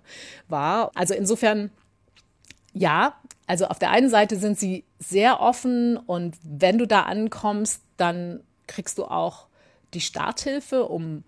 [0.49, 0.91] war.
[0.95, 1.71] Also insofern,
[2.73, 3.15] ja,
[3.47, 8.41] also auf der einen Seite sind sie sehr offen und wenn du da ankommst, dann
[8.67, 9.47] kriegst du auch
[9.93, 11.25] die Starthilfe, um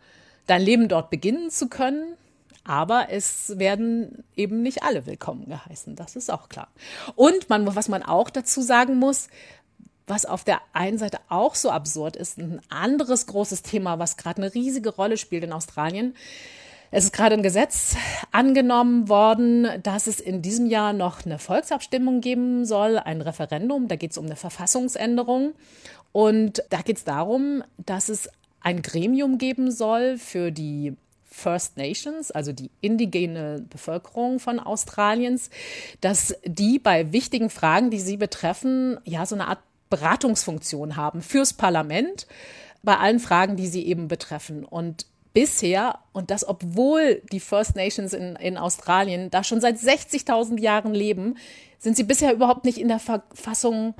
[0.47, 2.15] dein Leben dort beginnen zu können.
[2.65, 5.95] Aber es werden eben nicht alle willkommen geheißen.
[5.95, 6.69] Das ist auch klar.
[7.15, 9.29] Und man, was man auch dazu sagen muss,
[10.09, 14.43] was auf der einen Seite auch so absurd ist, ein anderes großes Thema, was gerade
[14.43, 16.15] eine riesige Rolle spielt in Australien.
[16.91, 17.97] Es ist gerade ein Gesetz
[18.31, 23.89] angenommen worden, dass es in diesem Jahr noch eine Volksabstimmung geben soll, ein Referendum.
[23.89, 25.55] Da geht es um eine Verfassungsänderung.
[26.13, 28.31] Und da geht es darum, dass es
[28.67, 35.51] ein Gremium geben soll für die First Nations, also die indigene Bevölkerung von Australiens,
[36.01, 41.53] dass die bei wichtigen Fragen, die sie betreffen, ja so eine Art Beratungsfunktion haben fürs
[41.53, 42.27] Parlament
[42.83, 44.65] bei allen Fragen, die sie eben betreffen.
[44.65, 50.59] Und bisher, und das obwohl die First Nations in, in Australien da schon seit 60.000
[50.59, 51.37] Jahren leben,
[51.79, 53.95] sind sie bisher überhaupt nicht in der Verfassung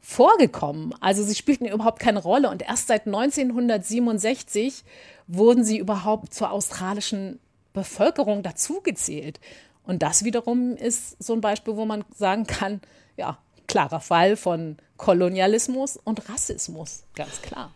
[0.00, 0.94] vorgekommen.
[1.00, 4.84] Also sie spielten überhaupt keine Rolle und erst seit 1967
[5.26, 7.40] wurden sie überhaupt zur australischen
[7.72, 9.40] Bevölkerung dazugezählt.
[9.84, 12.80] Und das wiederum ist so ein Beispiel, wo man sagen kann,
[13.16, 17.72] ja, klarer Fall von Kolonialismus und Rassismus, ganz klar.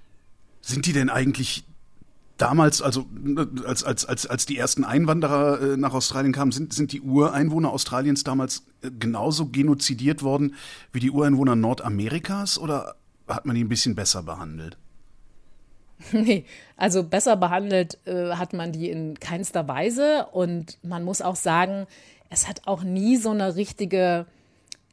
[0.63, 1.65] Sind die denn eigentlich
[2.41, 3.07] damals, also
[3.67, 7.71] als, als, als, als die ersten Einwanderer äh, nach Australien kamen, sind, sind die Ureinwohner
[7.71, 10.55] Australiens damals äh, genauso genozidiert worden
[10.93, 12.97] wie die Ureinwohner Nordamerikas oder
[13.29, 14.79] hat man die ein bisschen besser behandelt?
[16.13, 16.47] Nee,
[16.79, 21.87] also besser behandelt äh, hat man die in keinster Weise und man muss auch sagen,
[22.31, 24.25] es hat auch nie so eine richtige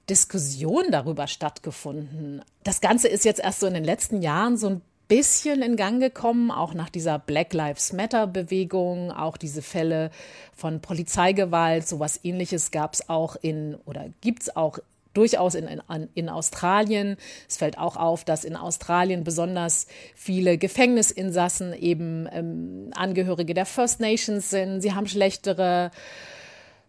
[0.10, 2.42] Diskussion darüber stattgefunden.
[2.64, 6.02] Das Ganze ist jetzt erst so in den letzten Jahren so ein bisschen in Gang
[6.02, 10.12] gekommen, auch nach dieser Black Lives Matter Bewegung, auch diese Fälle
[10.56, 14.80] von Polizeigewalt, sowas ähnliches gab es auch in oder gibt es auch
[15.14, 17.18] durchaus in, in, in Australien.
[17.50, 24.00] Es fällt auch auf, dass in Australien besonders viele Gefängnisinsassen eben ähm, Angehörige der First
[24.00, 24.82] Nations sind.
[24.82, 25.92] Sie haben schlechtere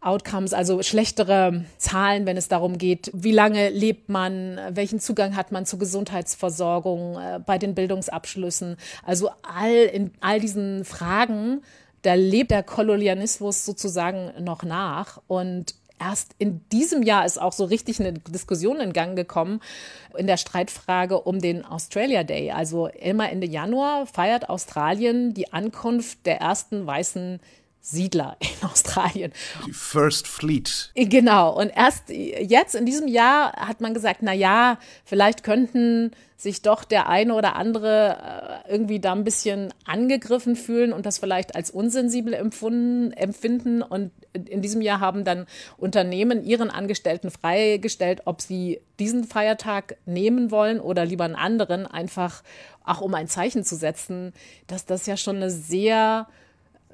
[0.01, 5.51] Outcomes, also schlechtere Zahlen, wenn es darum geht, wie lange lebt man, welchen Zugang hat
[5.51, 8.77] man zur Gesundheitsversorgung, äh, bei den Bildungsabschlüssen.
[9.05, 11.63] Also all in all diesen Fragen,
[12.03, 15.21] da lebt der Kolonialismus sozusagen noch nach.
[15.27, 19.61] Und erst in diesem Jahr ist auch so richtig eine Diskussion in Gang gekommen
[20.17, 22.53] in der Streitfrage um den Australia Day.
[22.53, 27.41] Also immer Ende Januar feiert Australien die Ankunft der ersten weißen
[27.91, 29.33] Siedler in Australien.
[29.67, 30.91] Die First Fleet.
[30.95, 31.59] Genau.
[31.59, 36.85] Und erst jetzt in diesem Jahr hat man gesagt, na ja, vielleicht könnten sich doch
[36.85, 41.71] der eine oder andere äh, irgendwie da ein bisschen angegriffen fühlen und das vielleicht als
[41.71, 43.83] unsensibel empfunden, empfinden.
[43.83, 45.47] Und in diesem Jahr haben dann
[45.79, 52.45] Unternehmen ihren Angestellten freigestellt, ob sie diesen Feiertag nehmen wollen oder lieber einen anderen, einfach
[52.85, 54.33] auch um ein Zeichen zu setzen,
[54.69, 56.29] dass das ja schon eine sehr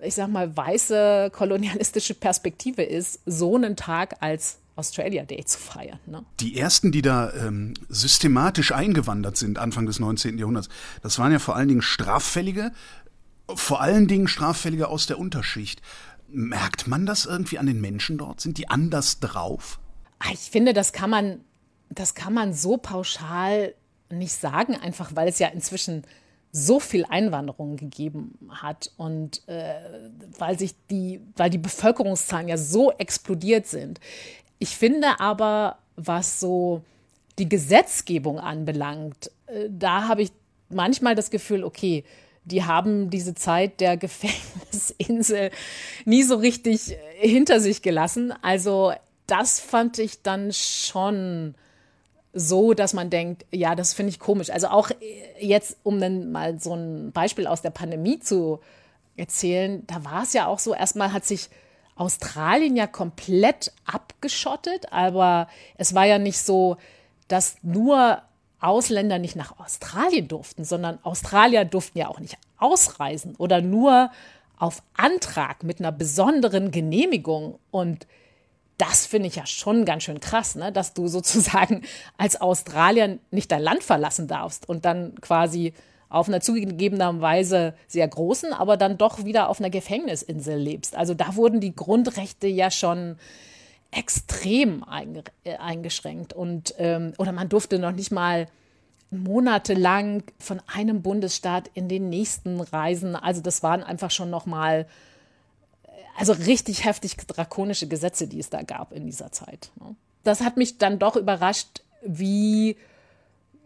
[0.03, 6.01] ich sag mal, weiße kolonialistische Perspektive ist, so einen Tag als Australia Day zu feiern.
[6.07, 6.25] Ne?
[6.41, 10.39] Die ersten, die da ähm, systematisch eingewandert sind, Anfang des 19.
[10.39, 10.69] Jahrhunderts,
[11.03, 12.73] das waren ja vor allen Dingen Straffällige,
[13.55, 15.81] vor allen Dingen Straffällige aus der Unterschicht.
[16.29, 18.41] Merkt man das irgendwie an den Menschen dort?
[18.41, 19.79] Sind die anders drauf?
[20.19, 21.41] Ah, ich finde, das kann man,
[21.91, 23.75] das kann man so pauschal
[24.11, 26.05] nicht sagen, einfach weil es ja inzwischen
[26.57, 29.75] so viel Einwanderung gegeben hat und äh,
[30.39, 33.99] weil sich die, weil die Bevölkerungszahlen ja so explodiert sind.
[34.61, 36.83] Ich finde aber, was so
[37.41, 40.31] die Gesetzgebung anbelangt, äh, da habe ich
[40.69, 42.05] manchmal das Gefühl, okay,
[42.45, 45.51] die haben diese Zeit der Gefängnisinsel
[46.05, 48.33] nie so richtig äh, hinter sich gelassen.
[48.43, 48.93] Also
[49.27, 51.57] das fand ich dann schon
[52.35, 54.51] so, dass man denkt, ja, das finde ich komisch.
[54.51, 54.95] Also auch äh,
[55.39, 58.61] jetzt, um dann mal so ein Beispiel aus der Pandemie zu
[59.17, 61.49] erzählen, da war es ja auch so, erstmal hat sich
[61.95, 66.77] Australien ja komplett abgeschottet, aber es war ja nicht so,
[67.29, 68.21] dass nur
[68.61, 74.11] Ausländer nicht nach Australien durften, sondern Australier durften ja auch nicht ausreisen oder nur
[74.59, 78.07] auf Antrag mit einer besonderen Genehmigung und
[78.79, 80.73] das finde ich ja schon ganz schön krass, ne?
[80.73, 81.83] dass du sozusagen
[82.19, 85.75] als Australier nicht dein Land verlassen darfst und dann quasi
[86.09, 90.97] auf einer zugegebener Weise sehr großen, aber dann doch wieder auf einer Gefängnisinsel lebst.
[90.97, 93.17] Also da wurden die Grundrechte ja schon
[93.91, 94.85] extrem
[95.45, 98.47] äh, eingeschränkt und ähm, oder man durfte noch nicht mal
[99.11, 103.15] monatelang von einem Bundesstaat in den nächsten reisen.
[103.17, 104.87] Also das waren einfach schon noch mal
[106.17, 109.71] also richtig heftig drakonische Gesetze, die es da gab in dieser Zeit.
[109.81, 109.97] Ne?
[110.23, 112.77] Das hat mich dann doch überrascht, wie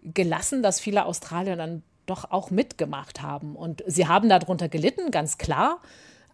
[0.02, 3.54] gelassen das viele Australier dann doch auch mitgemacht haben.
[3.54, 5.80] Und sie haben darunter gelitten, ganz klar.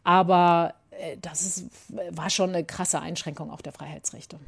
[0.04, 1.66] Aber äh, das ist,
[2.10, 4.38] war schon eine krasse Einschränkung auch der Freiheitsrechte.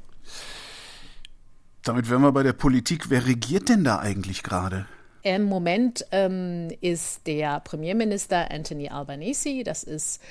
[1.83, 3.11] Damit wären wir bei der Politik.
[3.11, 4.87] Wer regiert denn da eigentlich gerade?
[5.27, 10.23] Im Moment ähm, ist der Premierminister Anthony Albanese, das ist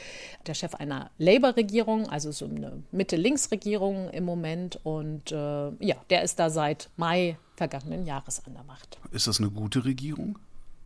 [0.48, 4.80] der Chef einer Labour-Regierung, also so eine Mitte-Links-Regierung im Moment.
[4.86, 8.98] Und äh, ja, der ist da seit Mai vergangenen Jahres an der Macht.
[9.12, 10.40] Ist das eine gute Regierung?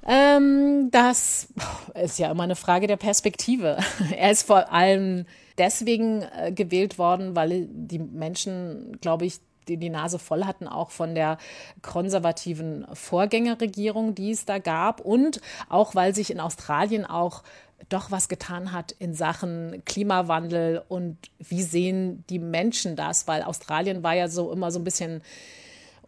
[0.07, 1.49] Ähm, das
[1.93, 3.77] ist ja immer eine Frage der Perspektive.
[4.17, 5.27] Er ist vor allem
[5.59, 10.91] deswegen äh, gewählt worden, weil die Menschen, glaube ich, die die Nase voll hatten, auch
[10.91, 11.37] von der
[11.81, 15.01] konservativen Vorgängerregierung, die es da gab.
[15.01, 17.43] Und auch weil sich in Australien auch
[17.87, 24.03] doch was getan hat in Sachen Klimawandel und wie sehen die Menschen das, weil Australien
[24.03, 25.21] war ja so immer so ein bisschen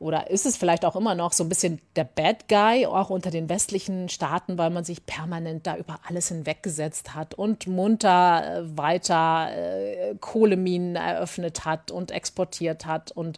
[0.01, 3.29] oder ist es vielleicht auch immer noch so ein bisschen der Bad Guy, auch unter
[3.29, 8.77] den westlichen Staaten, weil man sich permanent da über alles hinweggesetzt hat und munter äh,
[8.77, 13.37] weiter äh, Kohleminen eröffnet hat und exportiert hat und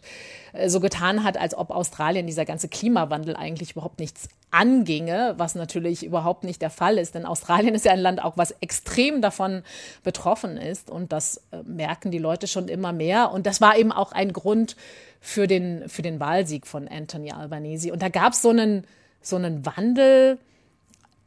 [0.54, 5.54] äh, so getan hat, als ob Australien dieser ganze Klimawandel eigentlich überhaupt nichts anginge, was
[5.54, 7.14] natürlich überhaupt nicht der Fall ist.
[7.14, 9.62] Denn Australien ist ja ein Land auch, was extrem davon
[10.02, 13.32] betroffen ist und das äh, merken die Leute schon immer mehr.
[13.32, 14.76] Und das war eben auch ein Grund,
[15.24, 17.94] für den, für den Wahlsieg von Anthony Albanese.
[17.94, 18.84] Und da gab es so einen,
[19.22, 20.38] so einen Wandel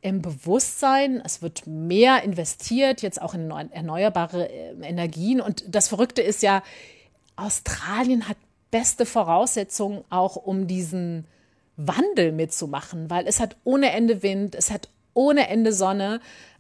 [0.02, 1.20] im Bewusstsein.
[1.26, 5.42] Es wird mehr investiert, jetzt auch in erneuerbare äh, Energien.
[5.42, 6.62] Und das Verrückte ist ja,
[7.36, 8.38] Australien hat
[8.70, 11.26] beste Voraussetzungen auch, um diesen
[11.78, 16.20] Wandel mitzumachen, weil es hat ohne Ende Wind, es hat ohne Ende Sonne,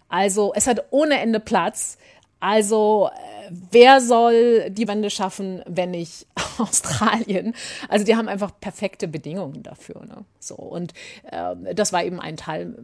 [0.10, 1.97] also es hat ohne Ende Platz.
[2.39, 6.27] Also äh, wer soll die Wende schaffen, wenn nicht
[6.60, 7.56] Australien?
[7.89, 10.06] Also die haben einfach perfekte Bedingungen dafür.
[10.06, 10.23] Ne?
[10.39, 10.93] So und
[11.32, 12.75] äh, das war eben ein Teil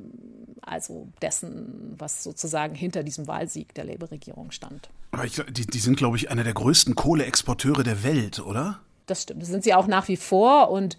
[0.65, 4.89] also dessen, was sozusagen hinter diesem Wahlsieg der Labour-Regierung stand.
[5.11, 8.79] Aber ich, die, die sind, glaube ich, einer der größten Kohleexporteure der Welt, oder?
[9.05, 9.41] Das stimmt.
[9.41, 10.97] Das sind sie auch nach wie vor und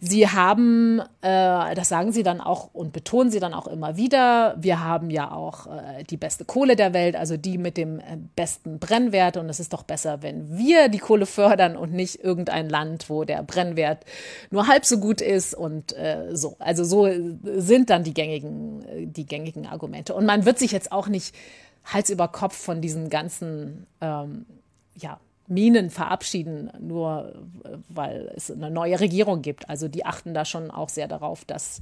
[0.00, 4.56] sie haben, äh, das sagen sie dann auch und betonen sie dann auch immer wieder,
[4.58, 8.18] wir haben ja auch äh, die beste Kohle der Welt, also die mit dem äh,
[8.34, 12.68] besten Brennwert und es ist doch besser, wenn wir die Kohle fördern und nicht irgendein
[12.68, 14.04] Land, wo der Brennwert
[14.50, 16.56] nur halb so gut ist und äh, so.
[16.58, 17.08] Also so
[17.44, 20.14] sind dann die gängigen, äh, die gängigen Argumente.
[20.14, 21.34] Und man wird sich jetzt auch nicht
[21.84, 24.46] Hals über Kopf von diesen ganzen, ähm,
[24.96, 27.34] ja, Minen verabschieden, nur
[27.88, 29.68] weil es eine neue Regierung gibt.
[29.68, 31.80] Also die achten da schon auch sehr darauf, dass,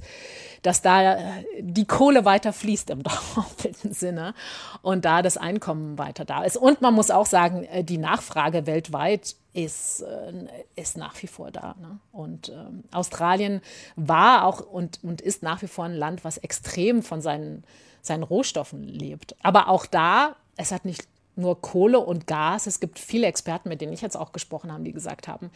[0.61, 1.17] dass da
[1.59, 3.03] die Kohle weiter fließt im
[3.35, 4.33] doppelten Sinne
[4.81, 6.57] und da das Einkommen weiter da ist.
[6.57, 11.51] Und man muss auch sagen, äh, die Nachfrage weltweit ist, äh, ist nach wie vor
[11.51, 11.75] da.
[11.79, 11.99] Ne?
[12.11, 13.61] Und ähm, Australien
[13.95, 17.63] war auch und, und ist nach wie vor ein Land, was extrem von seinen,
[18.01, 19.35] seinen Rohstoffen lebt.
[19.43, 22.67] Aber auch da, es hat nicht nur Kohle und Gas.
[22.67, 25.49] Es gibt viele Experten, mit denen ich jetzt auch gesprochen habe, die gesagt haben,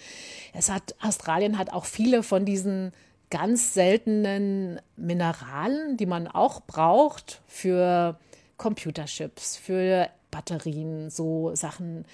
[0.53, 2.93] es hat, Australien hat auch viele von diesen
[3.29, 8.17] ganz seltenen Mineralen, die man auch braucht für
[8.57, 12.05] Computerchips, für Batterien, so Sachen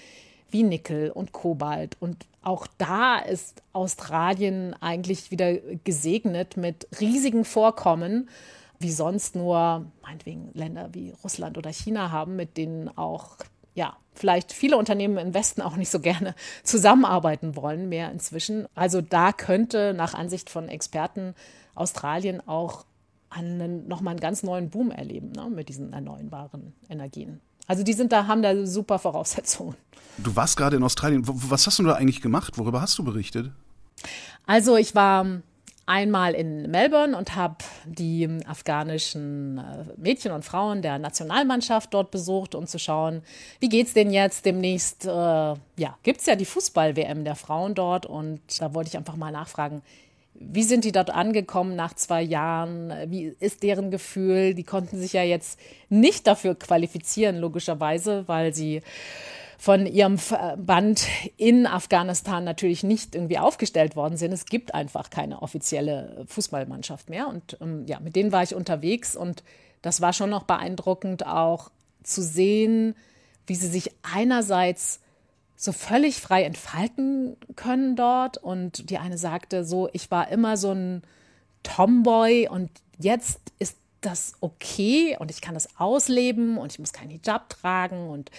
[0.50, 1.96] wie Nickel und Kobalt.
[2.00, 8.28] Und auch da ist Australien eigentlich wieder gesegnet mit riesigen Vorkommen,
[8.78, 13.36] wie sonst nur meinetwegen Länder wie Russland oder China haben, mit denen auch
[13.74, 18.66] ja, vielleicht viele Unternehmen im Westen auch nicht so gerne zusammenarbeiten wollen mehr inzwischen.
[18.74, 21.34] Also da könnte nach Ansicht von Experten
[21.74, 22.84] Australien auch
[23.30, 27.40] einen, nochmal einen ganz neuen Boom erleben ne, mit diesen erneuerbaren Energien.
[27.66, 29.74] Also die sind da, haben da super Voraussetzungen.
[30.18, 31.22] Du warst gerade in Australien.
[31.24, 32.58] Was hast du da eigentlich gemacht?
[32.58, 33.50] Worüber hast du berichtet?
[34.46, 35.24] Also ich war
[35.86, 42.54] einmal in Melbourne und habe die afghanischen äh, Mädchen und Frauen der Nationalmannschaft dort besucht,
[42.54, 43.22] um zu schauen,
[43.60, 45.06] wie geht's denn jetzt demnächst?
[45.06, 49.32] Äh, ja, gibt's ja die Fußball-WM der Frauen dort und da wollte ich einfach mal
[49.32, 49.82] nachfragen,
[50.34, 52.92] wie sind die dort angekommen nach zwei Jahren?
[53.10, 54.54] Wie ist deren Gefühl?
[54.54, 58.82] Die konnten sich ja jetzt nicht dafür qualifizieren, logischerweise, weil sie
[59.62, 64.32] von ihrem Verband in Afghanistan natürlich nicht irgendwie aufgestellt worden sind.
[64.32, 67.28] Es gibt einfach keine offizielle Fußballmannschaft mehr.
[67.28, 69.44] Und ähm, ja, mit denen war ich unterwegs und
[69.80, 71.70] das war schon noch beeindruckend, auch
[72.02, 72.96] zu sehen,
[73.46, 74.98] wie sie sich einerseits
[75.54, 78.38] so völlig frei entfalten können dort.
[78.38, 81.02] Und die eine sagte so, ich war immer so ein
[81.62, 87.10] Tomboy und jetzt ist das okay und ich kann das ausleben und ich muss keinen
[87.10, 88.30] Hijab tragen und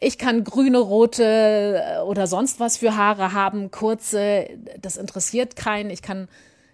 [0.00, 4.48] ich kann grüne, rote äh, oder sonst was für Haare haben, kurze,
[4.80, 5.90] das interessiert keinen.
[5.90, 6.28] Ich kann,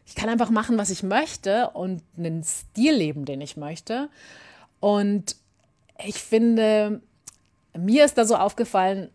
[0.06, 4.10] ich kann einfach machen, was ich möchte und einen Stil leben, den ich möchte.
[4.80, 5.36] Und
[6.04, 7.00] ich finde,
[7.76, 9.10] mir ist da so aufgefallen,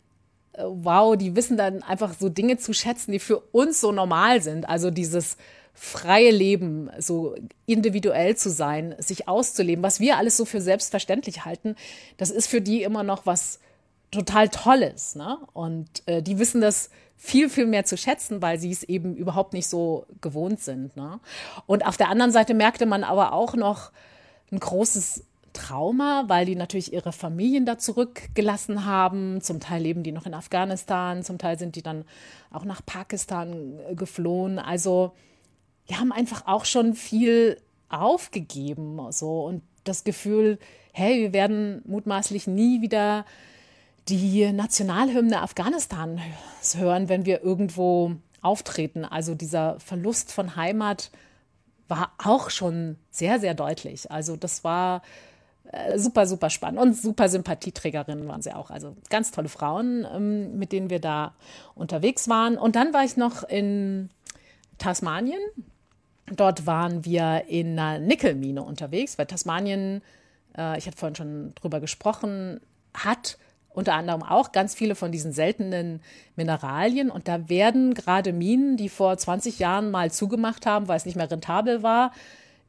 [0.53, 4.41] äh, wow, die wissen dann einfach so Dinge zu schätzen, die für uns so normal
[4.41, 4.67] sind.
[4.67, 5.37] Also dieses,
[5.79, 11.75] freie Leben, so individuell zu sein, sich auszuleben, was wir alles so für selbstverständlich halten,
[12.17, 13.59] das ist für die immer noch was
[14.11, 15.15] total Tolles.
[15.15, 15.37] Ne?
[15.53, 19.53] Und äh, die wissen das viel, viel mehr zu schätzen, weil sie es eben überhaupt
[19.53, 20.97] nicht so gewohnt sind.
[20.97, 21.21] Ne?
[21.65, 23.91] Und auf der anderen Seite merkte man aber auch noch
[24.51, 29.39] ein großes Trauma, weil die natürlich ihre Familien da zurückgelassen haben.
[29.41, 32.03] Zum Teil leben die noch in Afghanistan, zum Teil sind die dann
[32.51, 34.59] auch nach Pakistan geflohen.
[34.59, 35.13] Also
[35.89, 37.57] die haben einfach auch schon viel
[37.89, 40.59] aufgegeben so und das Gefühl,
[40.91, 43.25] hey, wir werden mutmaßlich nie wieder
[44.07, 46.21] die Nationalhymne Afghanistans
[46.75, 49.05] hören, wenn wir irgendwo auftreten.
[49.05, 51.11] Also dieser Verlust von Heimat
[51.87, 54.11] war auch schon sehr, sehr deutlich.
[54.11, 55.01] Also das war
[55.71, 58.69] äh, super, super spannend und super Sympathieträgerinnen waren sie auch.
[58.69, 61.33] Also ganz tolle Frauen, ähm, mit denen wir da
[61.75, 62.57] unterwegs waren.
[62.57, 64.09] Und dann war ich noch in
[64.77, 65.41] Tasmanien
[66.35, 70.01] Dort waren wir in einer Nickelmine unterwegs, weil Tasmanien,
[70.57, 72.59] äh, ich hatte vorhin schon drüber gesprochen,
[72.93, 73.37] hat
[73.69, 76.01] unter anderem auch ganz viele von diesen seltenen
[76.35, 77.09] Mineralien.
[77.09, 81.15] Und da werden gerade Minen, die vor 20 Jahren mal zugemacht haben, weil es nicht
[81.15, 82.11] mehr rentabel war,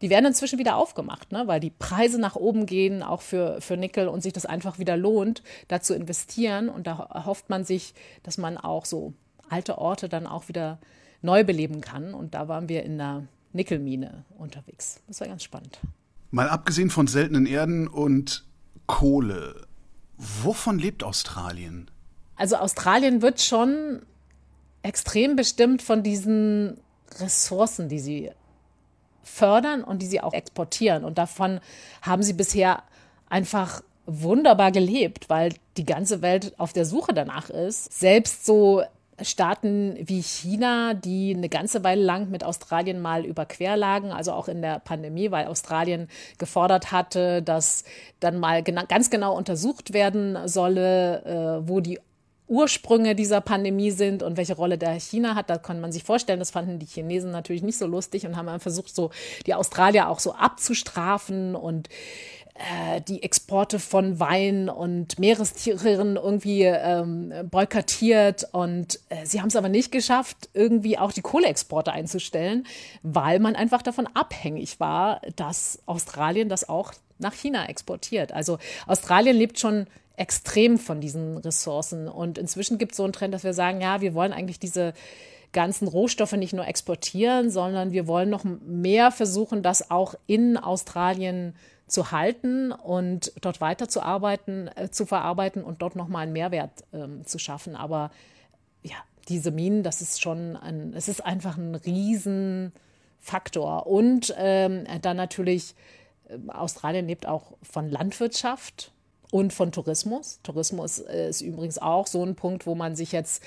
[0.01, 1.43] die werden inzwischen wieder aufgemacht, ne?
[1.47, 4.97] weil die Preise nach oben gehen, auch für, für Nickel und sich das einfach wieder
[4.97, 6.71] lohnt, da zu investieren.
[6.71, 7.93] Und da erhofft man sich,
[8.23, 9.13] dass man auch so
[9.51, 10.79] alte Orte dann auch wieder
[11.21, 12.15] neu beleben kann.
[12.15, 15.01] Und da waren wir in einer Nickelmine unterwegs.
[15.07, 15.79] Das war ganz spannend.
[16.31, 18.45] Mal abgesehen von seltenen Erden und
[18.87, 19.67] Kohle,
[20.17, 21.91] wovon lebt Australien?
[22.37, 24.03] Also Australien wird schon
[24.83, 26.79] extrem bestimmt von diesen
[27.19, 28.31] Ressourcen, die sie
[29.23, 31.05] fördern und die sie auch exportieren.
[31.05, 31.61] Und davon
[32.03, 32.83] haben sie bisher
[33.29, 37.93] einfach wunderbar gelebt, weil die ganze Welt auf der Suche danach ist.
[37.93, 38.83] Selbst so
[39.23, 44.49] Staaten wie China, die eine ganze Weile lang mit Australien mal überquer lagen, also auch
[44.49, 46.09] in der Pandemie, weil Australien
[46.39, 47.85] gefordert hatte, dass
[48.21, 51.25] dann mal gena ganz genau untersucht werden solle,
[51.65, 51.99] äh, wo die
[52.51, 55.49] Ursprünge dieser Pandemie sind und welche Rolle da China hat.
[55.49, 58.59] Da kann man sich vorstellen, das fanden die Chinesen natürlich nicht so lustig und haben
[58.59, 59.11] versucht, so
[59.47, 61.89] die Australier auch so abzustrafen und
[63.09, 68.49] die Exporte von Wein und Meerestieren irgendwie ähm, boykottiert.
[68.53, 72.67] Und äh, sie haben es aber nicht geschafft, irgendwie auch die Kohleexporte einzustellen,
[73.03, 78.33] weil man einfach davon abhängig war, dass Australien das auch nach China exportiert.
[78.33, 79.87] Also Australien lebt schon
[80.17, 82.09] extrem von diesen Ressourcen.
[82.09, 84.93] Und inzwischen gibt es so einen Trend, dass wir sagen, ja, wir wollen eigentlich diese
[85.53, 91.55] ganzen Rohstoffe nicht nur exportieren, sondern wir wollen noch mehr versuchen, das auch in Australien
[91.55, 91.80] zu
[92.11, 97.77] halten und dort weiterzuarbeiten, äh, zu verarbeiten und dort nochmal einen Mehrwert ähm, zu schaffen.
[97.77, 98.11] Aber
[98.83, 98.97] ja,
[99.29, 103.87] diese Minen, das ist schon ein, es ist einfach ein Riesenfaktor.
[103.87, 105.75] Und ähm, dann natürlich,
[106.29, 108.93] äh, Australien lebt auch von Landwirtschaft
[109.31, 110.41] und von Tourismus.
[110.43, 113.43] Tourismus äh, ist übrigens auch so ein Punkt, wo man sich jetzt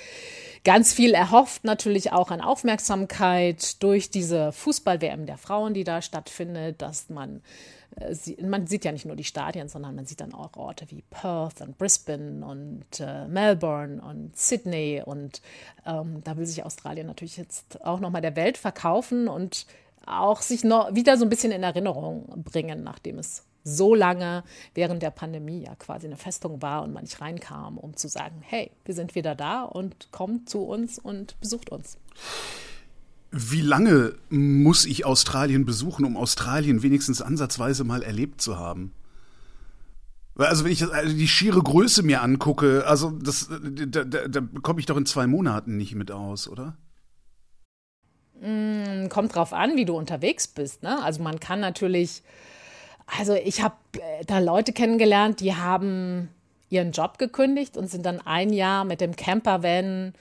[0.64, 6.82] ganz viel erhofft, natürlich auch an Aufmerksamkeit durch diese Fußball-WM der Frauen, die da stattfindet,
[6.82, 7.42] dass man
[8.42, 11.62] man sieht ja nicht nur die Stadien, sondern man sieht dann auch Orte wie Perth
[11.62, 15.42] und Brisbane und äh, Melbourne und Sydney und
[15.86, 19.66] ähm, da will sich Australien natürlich jetzt auch nochmal der Welt verkaufen und
[20.06, 25.02] auch sich noch wieder so ein bisschen in Erinnerung bringen, nachdem es so lange während
[25.02, 28.72] der Pandemie ja quasi eine Festung war und man nicht reinkam, um zu sagen, hey,
[28.86, 31.98] wir sind wieder da und kommt zu uns und besucht uns.
[33.36, 38.94] Wie lange muss ich Australien besuchen, um Australien wenigstens ansatzweise mal erlebt zu haben?
[40.36, 44.80] Also wenn ich also die schiere Größe mir angucke, also das, da, da, da komme
[44.80, 46.78] ich doch in zwei Monaten nicht mit aus, oder?
[48.42, 50.84] Mm, kommt drauf an, wie du unterwegs bist.
[50.84, 51.04] Ne?
[51.04, 52.24] Also man kann natürlich
[53.06, 56.30] also ich habe äh, da Leute kennengelernt, die haben
[56.70, 60.14] ihren Job gekündigt und sind dann ein Jahr mit dem Campervan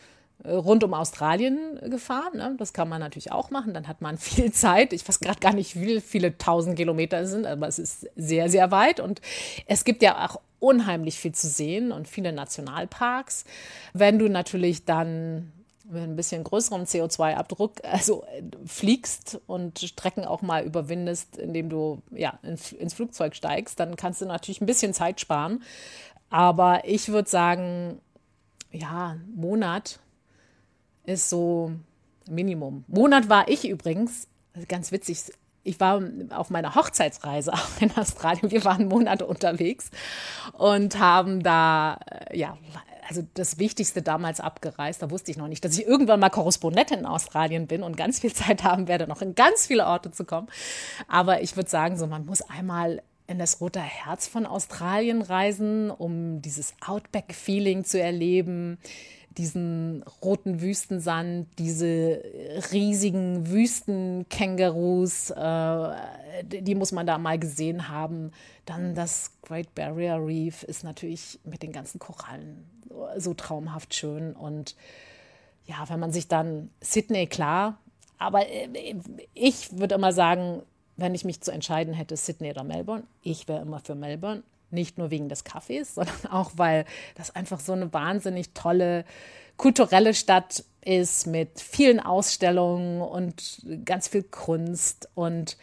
[0.45, 2.36] rund um Australien gefahren.
[2.36, 2.55] Ne?
[2.59, 3.74] Das kann man natürlich auch machen.
[3.74, 4.93] Dann hat man viel Zeit.
[4.93, 8.49] Ich weiß gerade gar nicht, wie viele tausend Kilometer es sind, aber es ist sehr,
[8.49, 9.01] sehr weit.
[9.01, 9.20] Und
[9.66, 13.45] es gibt ja auch unheimlich viel zu sehen und viele Nationalparks.
[13.93, 15.53] Wenn du natürlich dann
[15.90, 22.01] mit ein bisschen größerem CO2-Abdruck, also äh, fliegst und Strecken auch mal überwindest, indem du
[22.11, 25.62] ja, ins Flugzeug steigst, dann kannst du natürlich ein bisschen Zeit sparen.
[26.30, 28.01] Aber ich würde sagen,
[28.70, 29.99] ja, Monat
[31.05, 31.73] ist so
[32.29, 32.85] Minimum.
[32.89, 34.29] Monat war ich übrigens,
[34.69, 35.25] ganz witzig,
[35.65, 38.51] ich war auf meiner Hochzeitsreise auch in Australien.
[38.51, 39.91] Wir waren Monate unterwegs
[40.53, 42.57] und haben da, äh, ja,
[43.09, 45.03] also das Wichtigste damals abgereist.
[45.03, 48.21] Da wusste ich noch nicht, dass ich irgendwann mal Korrespondentin in Australien bin und ganz
[48.21, 50.49] viel Zeit haben werde, noch in ganz viele Orte zu kommen.
[51.09, 55.91] Aber ich würde sagen, so man muss einmal in das rote Herz von Australien reisen,
[55.91, 58.79] um dieses Outback-Feeling zu erleben,
[59.39, 62.22] diesen roten Wüstensand, diese
[62.72, 65.89] riesigen Wüstenkängurus, äh,
[66.45, 68.33] die muss man da mal gesehen haben.
[68.64, 72.64] Dann das Great Barrier Reef ist natürlich mit den ganzen Korallen
[73.16, 74.35] so traumhaft schön.
[74.35, 74.76] Und
[75.66, 77.78] ja, wenn man sich dann Sydney, klar,
[78.18, 78.97] aber äh,
[79.35, 80.62] ich würde immer sagen,
[80.97, 84.43] wenn ich mich zu entscheiden hätte, Sydney oder Melbourne, ich wäre immer für Melbourne.
[84.73, 89.05] Nicht nur wegen des Kaffees, sondern auch, weil das einfach so eine wahnsinnig tolle
[89.57, 95.57] kulturelle Stadt ist mit vielen Ausstellungen und ganz viel Kunst und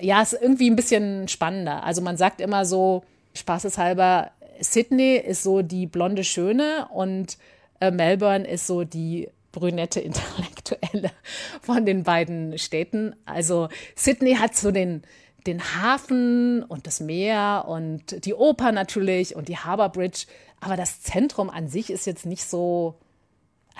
[0.00, 1.84] ja, ist irgendwie ein bisschen spannender.
[1.84, 3.04] Also man sagt immer so,
[3.34, 4.30] spaßeshalber,
[4.60, 7.38] Sydney ist so die blonde Schöne und
[7.80, 11.10] äh, Melbourne ist so die brünette Intellektuelle
[11.62, 13.14] von den beiden Städten.
[13.24, 15.02] Also Sydney hat so den,
[15.46, 20.26] den Hafen und das Meer und die Oper natürlich und die Harbour Bridge.
[20.60, 22.96] Aber das Zentrum an sich ist jetzt nicht so,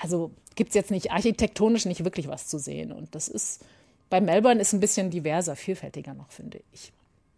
[0.01, 2.91] also gibt es jetzt nicht architektonisch nicht wirklich was zu sehen.
[2.91, 3.63] Und das ist,
[4.09, 6.91] bei Melbourne ist ein bisschen diverser, vielfältiger noch, finde ich.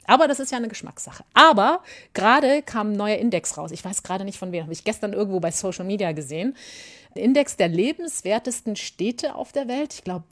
[0.05, 1.23] Aber das ist ja eine Geschmackssache.
[1.33, 3.71] Aber gerade kam ein neuer Index raus.
[3.71, 6.55] Ich weiß gerade nicht von wem, habe ich gestern irgendwo bei Social Media gesehen.
[7.13, 9.93] Index der lebenswertesten Städte auf der Welt.
[9.93, 10.25] Ich glaube,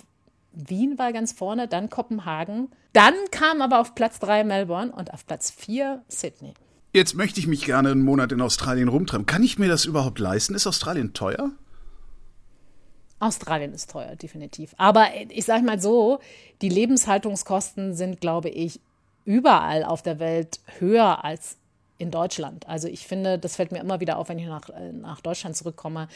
[0.52, 2.70] Wien war ganz vorne, dann Kopenhagen.
[2.94, 6.54] Dann kam aber auf Platz 3 Melbourne und auf Platz 4 Sydney.
[6.94, 9.28] Jetzt möchte ich mich gerne einen Monat in Australien rumtreiben.
[9.28, 10.56] Kann ich mir das überhaupt leisten?
[10.56, 11.52] Ist Australien teuer?
[13.20, 14.74] Australien ist teuer, definitiv.
[14.78, 16.20] Aber ich sage mal so,
[16.62, 18.80] die Lebenshaltungskosten sind, glaube ich,
[19.26, 21.58] überall auf der Welt höher als
[22.00, 22.68] in Deutschland.
[22.68, 25.56] Also ich finde, das fällt mir immer wieder auf, wenn ich nach, äh, nach Deutschland
[25.56, 26.08] zurückkomme.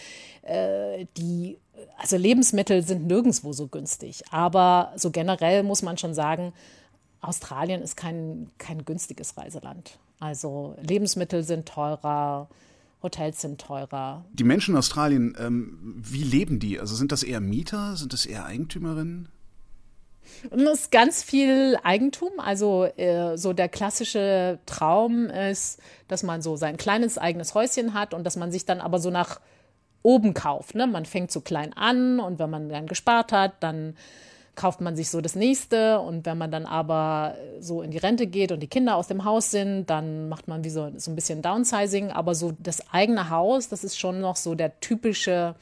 [0.41, 1.59] Äh, die,
[1.97, 4.23] also Lebensmittel sind nirgendwo so günstig.
[4.31, 6.53] Aber so generell muss man schon sagen,
[7.21, 9.99] Australien ist kein, kein günstiges Reiseland.
[10.19, 12.47] Also Lebensmittel sind teurer,
[13.01, 14.23] Hotels sind teurer.
[14.31, 16.79] Die Menschen in Australien, ähm, wie leben die?
[16.79, 17.97] Also sind das eher Mieter?
[17.97, 19.27] Sind das eher Eigentümerinnen?
[20.51, 22.31] Es ist ganz viel Eigentum.
[22.37, 28.13] Also äh, so der klassische Traum ist, dass man so sein kleines eigenes Häuschen hat
[28.13, 29.39] und dass man sich dann aber so nach
[30.01, 30.75] oben kauft.
[30.75, 30.85] Ne?
[30.85, 33.95] Man fängt so klein an und wenn man dann gespart hat, dann
[34.55, 38.27] kauft man sich so das nächste und wenn man dann aber so in die Rente
[38.27, 41.15] geht und die Kinder aus dem Haus sind, dann macht man wie so, so ein
[41.15, 45.55] bisschen Downsizing, aber so das eigene Haus, das ist schon noch so der typische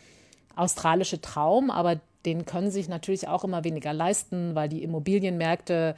[0.58, 5.96] australische Traum, aber den können sich natürlich auch immer weniger leisten, weil die Immobilienmärkte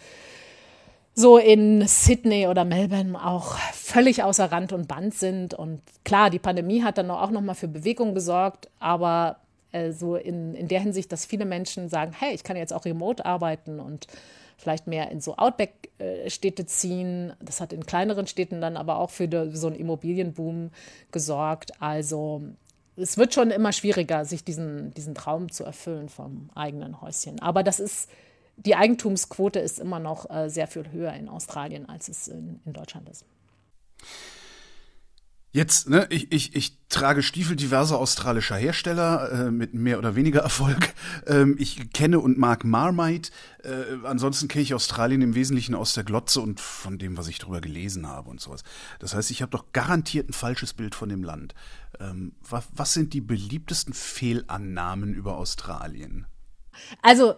[1.16, 5.54] so in Sydney oder Melbourne auch völlig außer Rand und Band sind.
[5.54, 9.38] Und klar, die Pandemie hat dann auch noch mal für Bewegung gesorgt, aber
[9.72, 12.86] äh, so in, in der Hinsicht, dass viele Menschen sagen, hey, ich kann jetzt auch
[12.86, 14.08] remote arbeiten und
[14.58, 17.34] vielleicht mehr in so Outback-Städte ziehen.
[17.42, 20.72] Das hat in kleineren Städten dann aber auch für so einen Immobilienboom
[21.12, 21.82] gesorgt.
[21.82, 22.42] Also
[22.96, 27.40] es wird schon immer schwieriger, sich diesen, diesen Traum zu erfüllen vom eigenen Häuschen.
[27.40, 28.10] Aber das ist,
[28.58, 32.74] die Eigentumsquote ist immer noch äh, sehr viel höher in Australien, als es in, in
[32.74, 33.26] Deutschland ist.
[35.56, 40.42] Jetzt, ne, ich, ich, ich trage Stiefel diverser australischer Hersteller äh, mit mehr oder weniger
[40.42, 40.94] Erfolg.
[41.28, 43.30] Ähm, ich kenne und mag Marmite.
[43.64, 47.38] Äh, ansonsten kenne ich Australien im Wesentlichen aus der Glotze und von dem, was ich
[47.38, 48.64] drüber gelesen habe und sowas.
[48.98, 51.54] Das heißt, ich habe doch garantiert ein falsches Bild von dem Land.
[52.00, 56.26] Ähm, was, was sind die beliebtesten Fehlannahmen über Australien?
[57.04, 57.36] Also,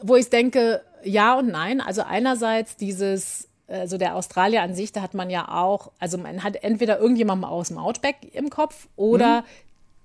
[0.00, 1.80] wo ich denke, ja und nein.
[1.80, 6.42] Also einerseits dieses also der Australier an sich, da hat man ja auch, also man
[6.42, 9.44] hat entweder irgendjemanden aus dem Outback im Kopf oder mhm.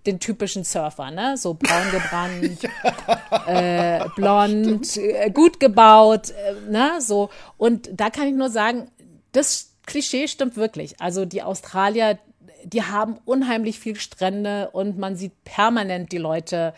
[0.08, 1.38] den typischen Surfer, ne?
[1.38, 2.60] So braun gebrannt,
[3.48, 4.98] ja, äh, blond.
[4.98, 7.00] Äh, gut gebaut, äh, ne?
[7.00, 7.30] So.
[7.58, 8.90] Und da kann ich nur sagen,
[9.32, 11.00] das Klischee stimmt wirklich.
[11.00, 12.18] Also die Australier,
[12.64, 16.74] die haben unheimlich viel Strände und man sieht permanent die Leute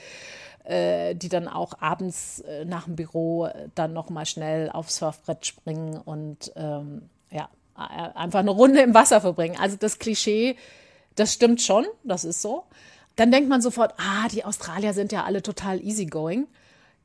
[0.64, 5.46] äh, die dann auch abends äh, nach dem Büro äh, dann nochmal schnell aufs Surfbrett
[5.46, 9.58] springen und ähm, ja, einfach eine Runde im Wasser verbringen.
[9.60, 10.56] Also das Klischee,
[11.16, 12.64] das stimmt schon, das ist so.
[13.16, 16.48] Dann denkt man sofort, ah, die Australier sind ja alle total easygoing.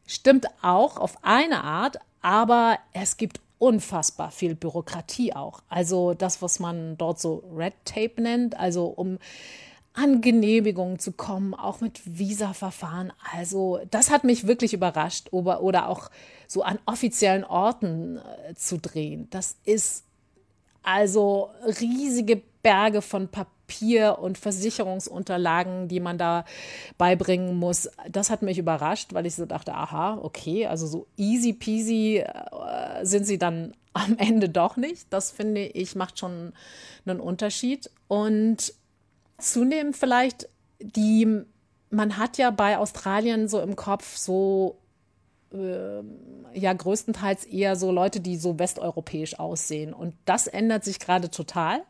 [0.06, 5.62] Stimmt auch auf eine Art, aber es gibt unfassbar viel Bürokratie auch.
[5.68, 9.18] Also das, was man dort so Red Tape nennt, also um
[9.98, 13.12] an Genehmigungen zu kommen, auch mit Visa-Verfahren.
[13.36, 16.08] Also das hat mich wirklich überrascht oder, oder auch
[16.46, 19.26] so an offiziellen Orten äh, zu drehen.
[19.30, 20.04] Das ist
[20.84, 26.44] also riesige Berge von Papier und Versicherungsunterlagen, die man da
[26.96, 27.90] beibringen muss.
[28.08, 33.04] Das hat mich überrascht, weil ich so dachte, aha, okay, also so easy peasy äh,
[33.04, 35.06] sind sie dann am Ende doch nicht.
[35.10, 36.52] Das finde ich macht schon
[37.04, 37.90] einen Unterschied.
[38.06, 38.72] Und
[39.38, 40.48] zunehmend vielleicht
[40.80, 41.26] die,
[41.90, 44.78] man hat ja bei Australien so im Kopf so
[45.52, 46.02] äh,
[46.54, 49.92] ja größtenteils eher so Leute, die so westeuropäisch aussehen.
[49.92, 51.82] Und das ändert sich gerade total,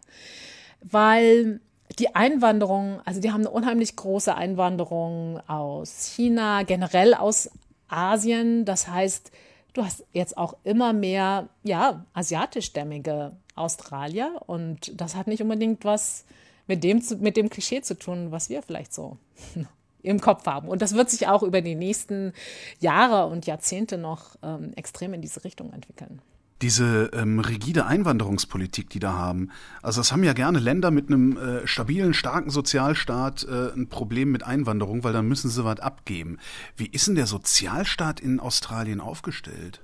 [0.80, 1.60] weil
[1.98, 7.50] die Einwanderung, also die haben eine unheimlich große Einwanderung aus China, generell aus
[7.88, 8.64] Asien.
[8.64, 9.32] Das heißt,
[9.72, 16.24] du hast jetzt auch immer mehr, ja, asiatischstämmige Australier und das hat nicht unbedingt was
[16.68, 19.18] mit dem, mit dem Klischee zu tun, was wir vielleicht so
[20.02, 20.68] im Kopf haben.
[20.68, 22.32] Und das wird sich auch über die nächsten
[22.78, 26.22] Jahre und Jahrzehnte noch ähm, extrem in diese Richtung entwickeln.
[26.60, 29.50] Diese ähm, rigide Einwanderungspolitik, die da haben,
[29.80, 34.32] also das haben ja gerne Länder mit einem äh, stabilen, starken Sozialstaat äh, ein Problem
[34.32, 36.38] mit Einwanderung, weil dann müssen sie was abgeben.
[36.76, 39.80] Wie ist denn der Sozialstaat in Australien aufgestellt?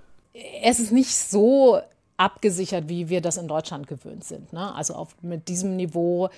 [0.63, 1.81] Es ist nicht so
[2.17, 4.53] abgesichert, wie wir das in Deutschland gewöhnt sind.
[4.53, 4.75] Ne?
[4.75, 6.29] Also auf, mit diesem Niveau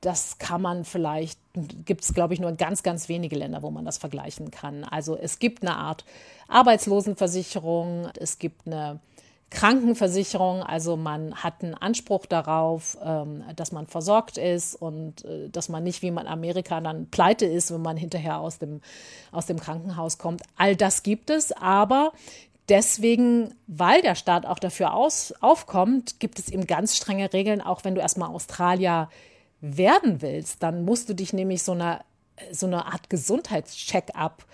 [0.00, 1.40] das kann man vielleicht,
[1.84, 4.84] gibt es, glaube ich, nur ganz, ganz wenige Länder, wo man das vergleichen kann.
[4.84, 6.04] Also es gibt eine Art
[6.48, 9.00] Arbeitslosenversicherung, es gibt eine
[9.50, 15.70] Krankenversicherung, also man hat einen Anspruch darauf, ähm, dass man versorgt ist und äh, dass
[15.70, 18.82] man nicht wie man Amerika dann pleite ist, wenn man hinterher aus dem,
[19.32, 20.42] aus dem Krankenhaus kommt.
[20.58, 22.12] All das gibt es, aber
[22.68, 27.84] deswegen, weil der Staat auch dafür aus, aufkommt, gibt es eben ganz strenge Regeln, auch
[27.84, 29.08] wenn du erstmal Australier
[29.60, 32.04] werden willst, dann musst du dich nämlich so einer
[32.52, 34.44] so eine Art Gesundheitscheck-up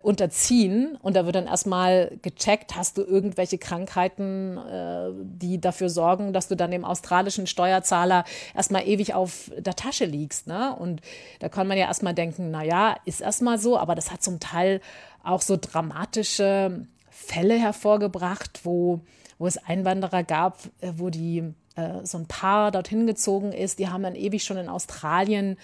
[0.00, 6.32] unterziehen und da wird dann erstmal gecheckt, hast du irgendwelche Krankheiten, äh, die dafür sorgen,
[6.32, 10.48] dass du dann dem australischen Steuerzahler erstmal ewig auf der Tasche liegst.
[10.48, 10.74] Ne?
[10.74, 11.02] Und
[11.38, 14.40] da kann man ja erstmal denken, na ja, ist erstmal so, aber das hat zum
[14.40, 14.80] Teil
[15.22, 19.00] auch so dramatische Fälle hervorgebracht, wo,
[19.38, 23.88] wo es Einwanderer gab, äh, wo die äh, so ein Paar dorthin gezogen ist, die
[23.88, 25.56] haben dann ewig schon in Australien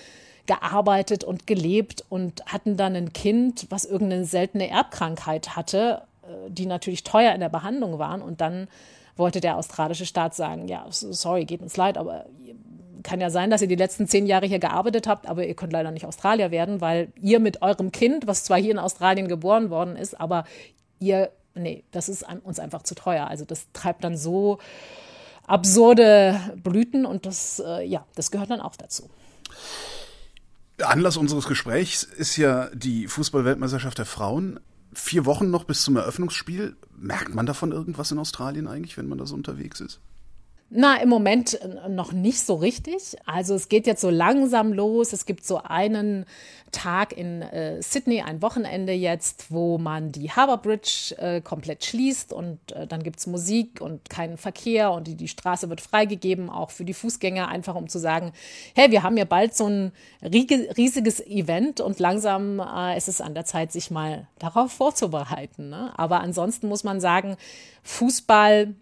[0.46, 6.66] gearbeitet und gelebt und hatten dann ein Kind, was irgendeine seltene Erbkrankheit hatte, äh, die
[6.66, 8.22] natürlich teuer in der Behandlung waren.
[8.22, 8.68] Und dann
[9.16, 12.24] wollte der australische Staat sagen, ja, sorry, geht uns leid, aber
[13.02, 15.72] kann ja sein, dass ihr die letzten zehn Jahre hier gearbeitet habt, aber ihr könnt
[15.72, 19.70] leider nicht Australier werden, weil ihr mit eurem Kind, was zwar hier in Australien geboren
[19.70, 20.44] worden ist, aber
[20.98, 23.26] ihr, nee, das ist uns einfach zu teuer.
[23.26, 24.59] Also das treibt dann so
[25.49, 29.11] absurde Blüten und das, äh, ja, das gehört dann auch dazu.
[30.82, 34.61] Anlass unseres Gesprächs ist ja die Fußballweltmeisterschaft der Frauen.
[34.92, 36.76] Vier Wochen noch bis zum Eröffnungsspiel.
[36.96, 40.01] Merkt man davon irgendwas in Australien eigentlich, wenn man da so unterwegs ist?
[40.70, 43.16] Na, im Moment äh, noch nicht so richtig.
[43.24, 45.14] Also es geht jetzt so langsam los.
[45.14, 46.26] Es gibt so einen
[46.72, 52.34] Tag in äh, Sydney, ein Wochenende jetzt, wo man die Harbour Bridge äh, komplett schließt
[52.34, 56.70] und äh, dann gibt's Musik und keinen Verkehr und die, die Straße wird freigegeben, auch
[56.70, 58.32] für die Fußgänger, einfach um zu sagen,
[58.74, 59.92] hey, wir haben ja bald so ein
[60.22, 65.70] riesiges Event und langsam äh, ist es an der Zeit, sich mal darauf vorzubereiten.
[65.70, 65.92] Ne?
[65.96, 67.38] Aber ansonsten muss man sagen,
[67.82, 68.74] Fußball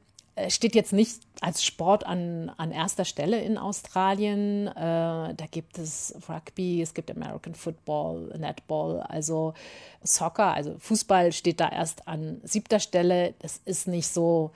[0.49, 4.67] steht jetzt nicht als Sport an, an erster Stelle in Australien.
[4.69, 9.55] Äh, da gibt es Rugby, es gibt American Football, Netball, also
[10.03, 13.35] Soccer, also Fußball steht da erst an siebter Stelle.
[13.39, 14.51] Das ist nicht so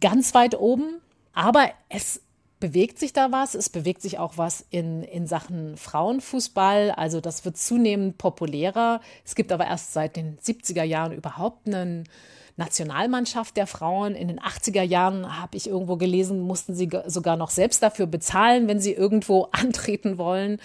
[0.00, 1.00] ganz weit oben,
[1.34, 2.22] aber es
[2.58, 3.54] bewegt sich da was.
[3.54, 6.92] Es bewegt sich auch was in, in Sachen Frauenfußball.
[6.92, 9.00] Also das wird zunehmend populärer.
[9.24, 12.04] Es gibt aber erst seit den 70er Jahren überhaupt einen
[12.56, 14.14] Nationalmannschaft der Frauen.
[14.14, 18.66] In den 80er Jahren habe ich irgendwo gelesen, mussten sie sogar noch selbst dafür bezahlen,
[18.68, 20.58] wenn sie irgendwo antreten wollen.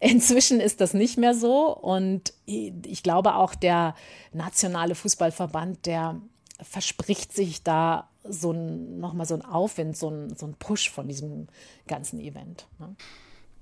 [0.00, 1.74] Inzwischen ist das nicht mehr so.
[1.74, 3.94] Und ich glaube auch der
[4.32, 6.20] nationale Fußballverband, der
[6.60, 11.08] verspricht sich da so ein, nochmal so ein Aufwind, so ein, so ein Push von
[11.08, 11.48] diesem
[11.86, 12.66] ganzen Event.
[12.78, 12.94] Ne?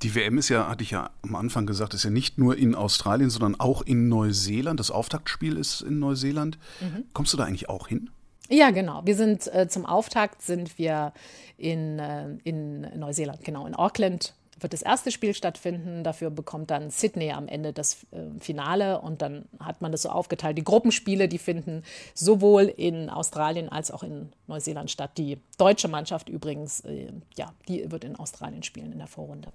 [0.02, 2.74] Die WM ist ja, hatte ich ja am Anfang gesagt, ist ja nicht nur in
[2.74, 4.80] Australien, sondern auch in Neuseeland.
[4.80, 6.58] Das Auftaktspiel ist in Neuseeland.
[6.80, 7.04] Mhm.
[7.12, 8.10] Kommst du da eigentlich auch hin?
[8.48, 9.02] Ja, genau.
[9.04, 11.12] Wir sind äh, zum Auftakt sind wir
[11.56, 16.04] in, äh, in Neuseeland, genau, in Auckland wird das erste Spiel stattfinden.
[16.04, 20.08] Dafür bekommt dann Sydney am Ende das äh, Finale und dann hat man das so
[20.08, 20.58] aufgeteilt.
[20.58, 21.82] Die Gruppenspiele, die finden
[22.14, 25.12] sowohl in Australien als auch in Neuseeland statt.
[25.18, 29.52] Die deutsche Mannschaft übrigens, äh, ja, die wird in Australien spielen in der Vorrunde.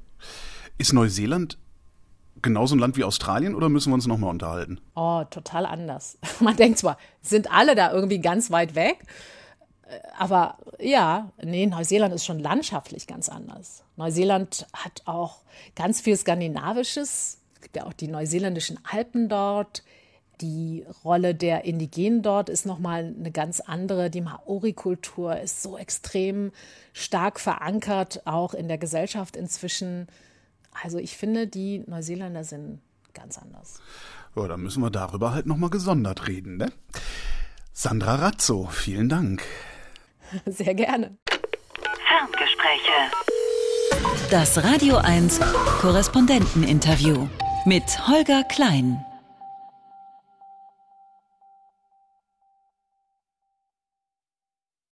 [0.77, 1.57] Ist Neuseeland
[2.41, 4.79] genauso ein Land wie Australien oder müssen wir uns nochmal unterhalten?
[4.95, 6.17] Oh, total anders.
[6.39, 9.03] Man denkt zwar, sind alle da irgendwie ganz weit weg,
[10.17, 13.83] aber ja, nee, Neuseeland ist schon landschaftlich ganz anders.
[13.95, 15.41] Neuseeland hat auch
[15.75, 17.39] ganz viel Skandinavisches.
[17.55, 19.83] Es gibt ja auch die neuseeländischen Alpen dort.
[20.41, 24.09] Die Rolle der Indigenen dort ist nochmal eine ganz andere.
[24.09, 26.51] Die Maori-Kultur ist so extrem
[26.93, 30.07] stark verankert, auch in der Gesellschaft inzwischen.
[30.83, 32.81] Also ich finde, die Neuseeländer sind
[33.13, 33.81] ganz anders.
[34.35, 36.71] Ja, dann müssen wir darüber halt nochmal gesondert reden, ne?
[37.73, 39.43] Sandra Razzo, vielen Dank.
[40.45, 41.17] Sehr gerne.
[42.07, 42.91] Ferngespräche.
[44.29, 45.39] Das Radio 1
[45.79, 47.27] Korrespondenteninterview
[47.65, 49.03] mit Holger Klein.